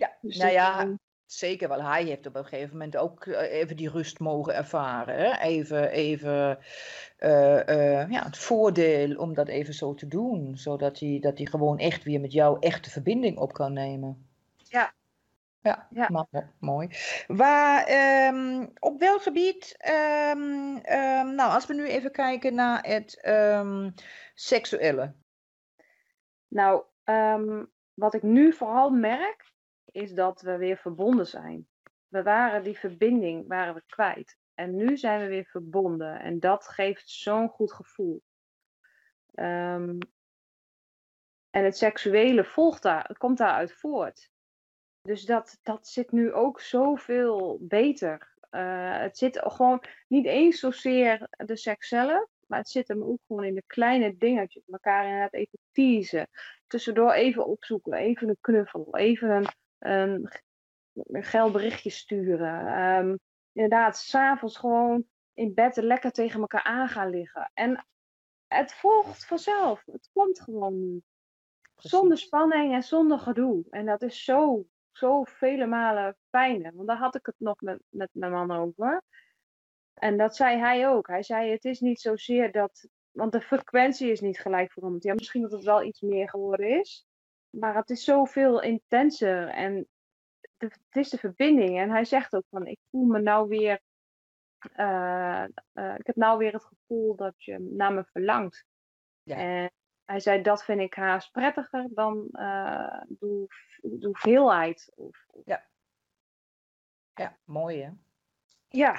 Ja, 0.00 0.16
Dus 0.20 0.36
nou 0.36 0.52
ja, 0.52 0.84
eh, 0.84 0.92
zeker 1.24 1.68
wel. 1.68 1.82
Hij 1.82 2.04
heeft 2.04 2.26
op 2.26 2.34
een 2.34 2.44
gegeven 2.44 2.72
moment 2.72 2.96
ook 2.96 3.26
eh, 3.26 3.52
even 3.52 3.76
die 3.76 3.90
rust 3.90 4.18
mogen 4.18 4.54
ervaren. 4.54 5.14
Hè? 5.14 5.38
Even, 5.38 5.90
even 5.90 6.58
eh, 7.16 8.10
ja, 8.10 8.24
het 8.24 8.38
voordeel 8.38 9.16
om 9.16 9.34
dat 9.34 9.48
even 9.48 9.74
zo 9.74 9.94
te 9.94 10.08
doen. 10.08 10.56
Zodat 10.56 10.98
hij, 10.98 11.18
dat 11.20 11.38
hij 11.38 11.46
gewoon 11.46 11.78
echt 11.78 12.02
weer 12.02 12.20
met 12.20 12.32
jou 12.32 12.56
echte 12.60 12.90
verbinding 12.90 13.38
op 13.38 13.52
kan 13.52 13.72
nemen. 13.72 14.28
Ja. 14.56 14.92
Ja, 15.62 15.88
Ja. 15.90 16.08
maar, 16.08 16.26
ja, 16.30 16.50
mooi. 16.60 16.88
Waar, 17.26 17.84
ehm, 17.84 18.66
op 18.78 19.00
welk 19.00 19.22
gebied, 19.22 19.74
ehm, 19.78 20.76
ehm, 20.76 21.34
nou 21.34 21.52
als 21.52 21.66
we 21.66 21.74
nu 21.74 21.86
even 21.86 22.12
kijken 22.12 22.54
naar 22.54 22.86
het 22.86 23.20
seksuele. 24.34 25.14
Nou, 26.48 26.82
wat 27.94 28.14
ik 28.14 28.22
nu 28.22 28.52
vooral 28.52 28.90
merk, 28.90 29.50
is 29.92 30.12
dat 30.12 30.40
we 30.40 30.56
weer 30.56 30.76
verbonden 30.76 31.26
zijn. 31.26 31.68
We 32.08 32.22
waren 32.22 32.62
die 32.62 32.78
verbinding 32.78 33.46
waren 33.46 33.74
we 33.74 33.82
kwijt. 33.86 34.38
En 34.54 34.76
nu 34.76 34.96
zijn 34.96 35.20
we 35.20 35.26
weer 35.26 35.44
verbonden. 35.44 36.20
En 36.20 36.40
dat 36.40 36.68
geeft 36.68 37.08
zo'n 37.10 37.48
goed 37.48 37.72
gevoel. 37.72 38.22
Ehm, 39.34 39.98
en 41.50 41.64
het 41.64 41.76
seksuele 41.76 42.44
volgt 42.44 42.82
daar, 42.82 43.16
komt 43.18 43.38
daaruit 43.38 43.72
voort. 43.72 44.30
Dus 45.02 45.24
dat, 45.24 45.58
dat 45.62 45.88
zit 45.88 46.12
nu 46.12 46.32
ook 46.32 46.60
zoveel 46.60 47.58
beter. 47.60 48.34
Eh, 48.50 48.98
het 48.98 49.18
zit 49.18 49.38
gewoon 49.42 49.82
niet 50.08 50.26
eens 50.26 50.58
zozeer 50.58 51.28
de 51.30 51.56
seks 51.56 51.88
zelf, 51.88 52.28
maar 52.46 52.58
het 52.58 52.68
zit 52.68 52.88
hem 52.88 53.02
ook 53.02 53.20
gewoon 53.26 53.44
in 53.44 53.54
de 53.54 53.62
kleine 53.66 54.16
dingetjes. 54.16 54.62
Elkaar 54.66 55.04
inderdaad 55.04 55.34
even 55.34 55.58
teasen. 55.72 56.28
Tussendoor 56.66 57.12
even 57.12 57.46
opzoeken, 57.46 57.92
even 57.92 58.28
een 58.28 58.36
knuffel, 58.40 58.96
even 58.96 59.30
een, 59.30 59.46
een, 59.80 60.30
een 60.92 61.24
geil 61.24 61.50
berichtje 61.50 61.90
sturen. 61.90 62.66
Ehm, 62.66 63.16
inderdaad, 63.52 63.96
s'avonds 63.96 64.56
gewoon 64.56 65.04
in 65.34 65.54
bed 65.54 65.76
lekker 65.76 66.10
tegen 66.10 66.40
elkaar 66.40 66.62
aan 66.62 66.88
gaan 66.88 67.10
liggen. 67.10 67.50
En 67.54 67.86
het 68.46 68.74
volgt 68.74 69.26
vanzelf. 69.26 69.82
Het 69.86 70.10
komt 70.12 70.40
gewoon. 70.40 71.02
Zonder 71.76 72.18
spanning 72.18 72.74
en 72.74 72.82
zonder 72.82 73.18
gedoe. 73.18 73.64
En 73.70 73.86
dat 73.86 74.02
is 74.02 74.24
zo, 74.24 74.66
zo 74.92 75.24
vele 75.24 75.66
malen 75.66 76.16
fijner. 76.30 76.72
Want 76.74 76.88
daar 76.88 76.96
had 76.96 77.14
ik 77.14 77.26
het 77.26 77.34
nog 77.38 77.60
met, 77.60 77.80
met 77.88 78.10
mijn 78.12 78.32
man 78.32 78.50
over. 78.50 79.02
En 79.94 80.16
dat 80.16 80.36
zei 80.36 80.58
hij 80.58 80.88
ook. 80.88 81.06
Hij 81.06 81.22
zei: 81.22 81.50
Het 81.50 81.64
is 81.64 81.80
niet 81.80 82.00
zozeer 82.00 82.52
dat. 82.52 82.88
Want 83.10 83.32
de 83.32 83.40
frequentie 83.40 84.10
is 84.10 84.20
niet 84.20 84.40
gelijk 84.40 84.72
veranderd. 84.72 85.02
Ja, 85.02 85.14
misschien 85.14 85.42
dat 85.42 85.52
het 85.52 85.64
wel 85.64 85.82
iets 85.82 86.00
meer 86.00 86.28
geworden 86.28 86.78
is. 86.80 87.06
Maar 87.50 87.74
het 87.74 87.90
is 87.90 88.04
zoveel 88.04 88.62
intenser. 88.62 89.48
En 89.48 89.88
de, 90.56 90.66
het 90.66 90.96
is 90.96 91.08
de 91.10 91.18
verbinding. 91.18 91.78
En 91.78 91.90
hij 91.90 92.04
zegt 92.04 92.34
ook: 92.34 92.44
van, 92.50 92.66
Ik 92.66 92.78
voel 92.90 93.04
me 93.06 93.20
nou 93.20 93.48
weer. 93.48 93.80
eh, 94.72 95.42
eh, 95.72 95.94
ik 95.98 96.06
heb 96.06 96.16
nou 96.16 96.38
weer 96.38 96.52
het 96.52 96.64
gevoel 96.64 97.16
dat 97.16 97.44
je 97.44 97.58
naar 97.58 97.92
me 97.92 98.04
verlangt. 98.04 98.64
Ja. 99.22 99.36
En 99.36 99.70
hij 100.04 100.20
zei, 100.20 100.42
dat 100.42 100.64
vind 100.64 100.80
ik 100.80 100.94
haast 100.94 101.32
prettiger 101.32 101.88
dan 101.94 102.28
eh 102.32 103.02
de, 103.08 103.46
de 103.82 104.06
hoeveelheid. 104.06 104.92
Of, 104.94 105.24
of- 105.26 105.42
Ja, 107.14 107.38
mooi 107.44 107.82
hè. 107.82 107.90
ja. 108.68 108.92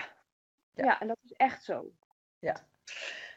Ja. 0.74 0.84
Ja. 0.86 1.00
en 1.00 1.08
dat 1.08 1.18
is 1.24 1.32
echt 1.32 1.64
zo. 1.64 1.92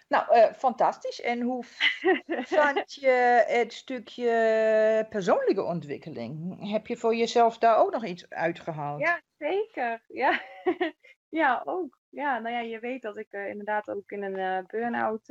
Nou, 0.08 0.30
eh, 0.30 0.52
fantastisch. 0.52 1.20
En 1.20 1.40
hoe 1.40 1.64
vond 2.54 2.94
je 2.94 3.44
het 3.46 3.72
stukje 3.72 5.06
persoonlijke 5.08 5.62
ontwikkeling? 5.62 6.58
Heb 6.70 6.86
je 6.86 6.96
voor 6.96 7.14
jezelf 7.14 7.58
daar 7.58 7.78
ook 7.78 7.92
nog 7.92 8.04
iets 8.04 8.30
uitgehaald? 8.30 9.00
Ja, 9.00 9.22
zeker. 9.38 10.04
Ja. 10.08 10.40
ja, 11.28 11.62
ook. 11.64 11.98
Ja, 12.08 12.38
nou 12.38 12.54
ja, 12.54 12.60
je 12.60 12.78
weet 12.78 13.02
dat 13.02 13.16
ik 13.16 13.26
eh, 13.30 13.48
inderdaad 13.48 13.90
ook 13.90 14.10
in 14.10 14.22
een 14.22 14.36
eh 14.36 14.66
burn-out 14.66 15.26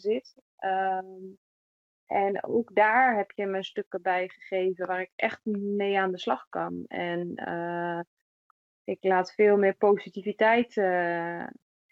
zit. 0.00 0.34
Ehm, 0.56 1.04
en 2.06 2.44
ook 2.44 2.74
daar 2.74 3.16
heb 3.16 3.30
je 3.30 3.46
me 3.46 3.64
stukken 3.64 4.02
bij 4.02 4.28
gegeven 4.28 4.86
waar 4.86 5.00
ik 5.00 5.12
echt 5.16 5.40
mee 5.44 5.98
aan 5.98 6.10
de 6.10 6.18
slag 6.18 6.46
kan. 6.48 6.84
En 6.86 7.34
ik 8.84 9.04
laat 9.04 9.32
veel 9.32 9.56
meer 9.56 9.74
positiviteit 9.74 10.74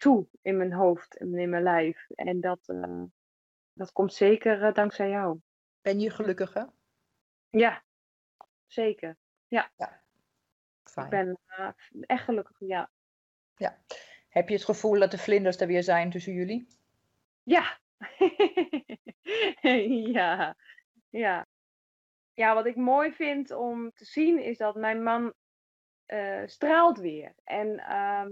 toe 0.05 0.27
in 0.41 0.57
mijn 0.57 0.73
hoofd 0.73 1.17
en 1.17 1.37
in 1.37 1.49
mijn 1.49 1.63
lijf. 1.63 2.07
En 2.15 2.41
dat, 2.41 2.59
eh, 2.65 3.03
dat 3.73 3.91
komt 3.91 4.13
zeker 4.13 4.63
eh, 4.63 4.73
dankzij 4.73 5.09
jou. 5.09 5.39
Ben 5.81 5.99
je 5.99 6.09
gelukkiger? 6.09 6.69
Ja, 7.49 7.83
zeker. 8.67 9.17
Fijn. 10.83 11.05
Ik 11.05 11.09
ben 11.09 11.39
eh, 11.45 11.69
echt 12.01 12.23
gelukkig, 12.23 12.59
ja. 12.59 12.89
Heb 14.29 14.49
je 14.49 14.55
het 14.55 14.65
gevoel 14.65 14.99
dat 14.99 15.11
de 15.11 15.17
vlinders 15.17 15.59
er 15.59 15.67
weer 15.67 15.83
zijn 15.83 16.09
tussen 16.09 16.33
jullie? 16.33 16.67
Ja. 17.43 17.79
ja. 20.17 20.55
Ja. 21.09 21.47
Ja, 22.33 22.53
wat 22.53 22.65
ik 22.65 22.75
mooi 22.75 23.11
vind 23.11 23.51
om 23.51 23.91
te 23.91 24.05
zien 24.05 24.43
is 24.43 24.57
dat 24.57 24.75
mijn 24.75 25.03
man 25.03 25.33
straalt 26.45 26.97
weer. 26.97 27.33
En 27.43 27.79
ehm, 27.79 28.31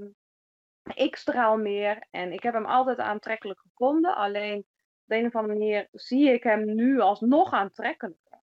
ik 0.94 1.16
straal 1.16 1.58
meer. 1.58 2.08
En 2.12 2.32
ik 2.32 2.44
heb 2.44 2.54
hem 2.54 2.66
altijd 2.66 2.98
aantrekkelijk 2.98 3.60
gevonden. 3.60 4.16
Alleen 4.16 4.58
op 4.58 4.66
de 5.06 5.16
een 5.16 5.26
of 5.26 5.36
andere 5.36 5.60
manier 5.60 5.88
zie 5.92 6.30
ik 6.30 6.44
hem 6.44 6.76
nu 6.76 7.00
alsnog 7.00 7.52
aantrekkelijker. 7.52 8.42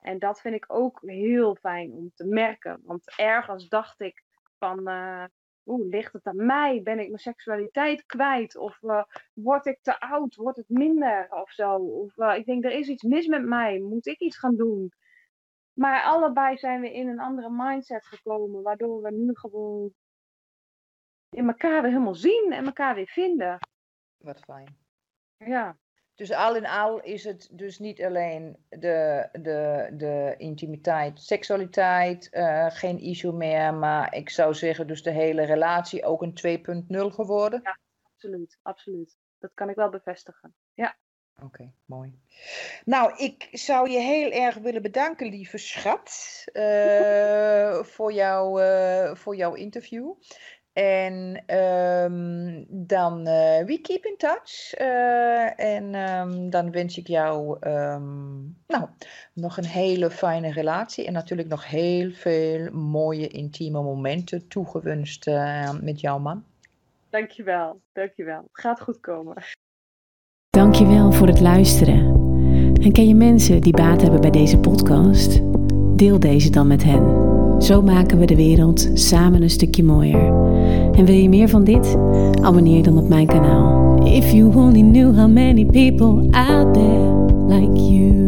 En 0.00 0.18
dat 0.18 0.40
vind 0.40 0.54
ik 0.54 0.64
ook 0.68 1.00
heel 1.02 1.54
fijn 1.54 1.92
om 1.92 2.10
te 2.14 2.26
merken. 2.26 2.80
Want 2.84 3.12
ergens 3.16 3.68
dacht 3.68 4.00
ik 4.00 4.24
van, 4.58 4.88
eh, 4.88 5.24
ligt 5.64 6.12
het 6.12 6.26
aan 6.26 6.46
mij? 6.46 6.82
Ben 6.82 6.98
ik 6.98 7.06
mijn 7.06 7.18
seksualiteit 7.18 8.06
kwijt? 8.06 8.56
Of 8.56 8.82
eh, 8.82 9.04
word 9.32 9.66
ik 9.66 9.78
te 9.82 10.00
oud? 10.00 10.34
Wordt 10.34 10.56
het 10.56 10.68
minder 10.68 11.26
of 11.30 11.50
zo? 11.50 11.74
Of 11.76 12.18
eh, 12.18 12.36
ik 12.36 12.46
denk, 12.46 12.64
er 12.64 12.72
is 12.72 12.88
iets 12.88 13.02
mis 13.02 13.26
met 13.26 13.44
mij. 13.44 13.78
Moet 13.78 14.06
ik 14.06 14.18
iets 14.18 14.38
gaan 14.38 14.56
doen? 14.56 14.92
Maar 15.72 16.02
allebei 16.02 16.56
zijn 16.56 16.80
we 16.80 16.92
in 16.92 17.08
een 17.08 17.20
andere 17.20 17.50
mindset 17.50 18.06
gekomen, 18.06 18.62
waardoor 18.62 19.02
we 19.02 19.10
nu 19.10 19.30
gewoon 19.32 19.92
in 21.32 21.48
elkaar 21.48 21.82
weer 21.82 21.90
helemaal 21.90 22.14
zien 22.14 22.52
en 22.52 22.64
elkaar 22.64 22.94
weer 22.94 23.06
vinden. 23.06 23.58
Wat 24.16 24.40
fijn. 24.40 24.76
Ja, 25.36 25.76
Dus 26.14 26.32
al 26.32 26.56
in 26.56 26.66
al 26.66 27.00
is 27.00 27.24
het 27.24 27.48
dus 27.52 27.78
niet 27.78 28.02
alleen 28.02 28.56
de, 28.68 29.28
de, 29.32 29.90
de 29.92 30.34
intimiteit, 30.36 31.20
seksualiteit, 31.20 32.30
eh, 32.30 32.70
geen 32.70 32.98
issue 32.98 33.32
meer, 33.32 33.74
maar 33.74 34.14
ik 34.14 34.30
zou 34.30 34.54
zeggen 34.54 34.86
dus 34.86 35.02
de 35.02 35.10
hele 35.10 35.44
relatie 35.44 36.04
ook 36.04 36.22
een 36.22 36.34
2.0 36.34 37.14
geworden. 37.14 37.62
absoluut, 38.02 38.58
absoluut. 38.62 39.16
Dat 39.38 39.50
kan 39.54 39.68
ik 39.68 39.76
wel 39.76 39.88
bevestigen. 39.88 40.54
Oké, 41.42 41.72
mooi. 41.84 42.18
Nou, 42.84 43.16
ik 43.16 43.48
zou 43.50 43.90
je 43.90 43.98
heel 43.98 44.30
erg 44.30 44.56
willen 44.56 44.82
bedanken, 44.82 45.26
lieve 45.26 45.58
schat, 45.58 46.42
eh, 46.52 47.82
voor, 47.94 48.12
jou, 48.12 48.62
eh, 48.62 49.14
voor 49.14 49.36
jouw 49.36 49.54
interview. 49.54 50.12
En 50.72 51.42
ehm, 51.46 52.64
dan, 52.68 53.26
eh 53.26 53.64
we 53.64 53.78
keep 53.82 54.04
in 54.04 54.14
touch. 54.16 54.74
Eh, 54.74 55.60
en 55.60 55.94
ehm, 55.94 56.50
dan 56.50 56.70
wens 56.70 56.98
ik 56.98 57.06
jou 57.06 57.56
ehm, 57.60 58.40
nou, 58.66 58.88
nog 59.32 59.56
een 59.56 59.66
hele 59.66 60.10
fijne 60.10 60.52
relatie. 60.52 61.06
En 61.06 61.12
natuurlijk 61.12 61.48
nog 61.48 61.68
heel 61.68 62.10
veel 62.10 62.70
mooie 62.70 63.28
intieme 63.28 63.82
momenten 63.82 64.48
toegewenst 64.48 65.26
eh, 65.26 65.72
met 65.80 66.00
jouw 66.00 66.18
man. 66.18 66.44
Dankjewel, 67.10 67.80
dankjewel. 67.92 68.40
Het 68.40 68.60
gaat 68.60 68.80
goed 68.80 69.00
komen. 69.00 69.34
Dankjewel 70.50 71.12
voor 71.12 71.26
het 71.26 71.40
luisteren. 71.40 72.20
En 72.82 72.92
ken 72.92 73.08
je 73.08 73.14
mensen 73.14 73.60
die 73.60 73.72
baat 73.72 74.02
hebben 74.02 74.20
bij 74.20 74.30
deze 74.30 74.58
podcast? 74.58 75.40
Deel 75.96 76.20
deze 76.20 76.50
dan 76.50 76.66
met 76.66 76.82
hen. 76.82 77.30
Zo 77.62 77.82
maken 77.82 78.18
we 78.18 78.26
de 78.26 78.36
wereld 78.36 78.90
samen 78.94 79.42
een 79.42 79.50
stukje 79.50 79.82
mooier. 79.82 80.41
En 80.92 81.04
wil 81.04 81.14
je 81.14 81.28
meer 81.28 81.48
van 81.48 81.64
dit? 81.64 81.96
Abonneer 82.42 82.82
dan 82.82 82.98
op 82.98 83.08
mijn 83.08 83.26
kanaal. 83.26 84.04
If 84.04 84.32
you 84.32 84.54
only 84.54 84.82
knew 84.82 85.16
how 85.16 85.28
many 85.28 85.64
people 85.64 86.28
out 86.30 86.74
there 86.74 87.12
like 87.48 87.80
you. 87.80 88.22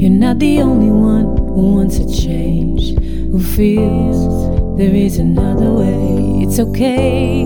You're 0.00 0.18
not 0.18 0.38
the 0.38 0.62
only 0.62 0.90
one 0.90 1.36
who 1.36 1.74
wants 1.74 1.98
a 1.98 2.08
change. 2.08 2.94
Who 3.30 3.38
feels 3.38 4.40
there 4.76 4.94
is 4.94 5.18
another 5.18 5.70
way. 5.72 6.42
It's 6.42 6.58
okay, 6.58 7.44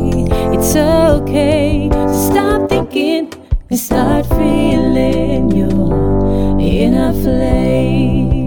it's 0.52 0.76
okay 0.76 1.88
to 1.90 2.14
stop 2.14 2.68
thinking 2.68 3.32
and 3.70 3.78
start 3.78 4.24
feeling 4.26 5.50
your 5.50 6.60
inner 6.60 7.12
flame. 7.12 8.43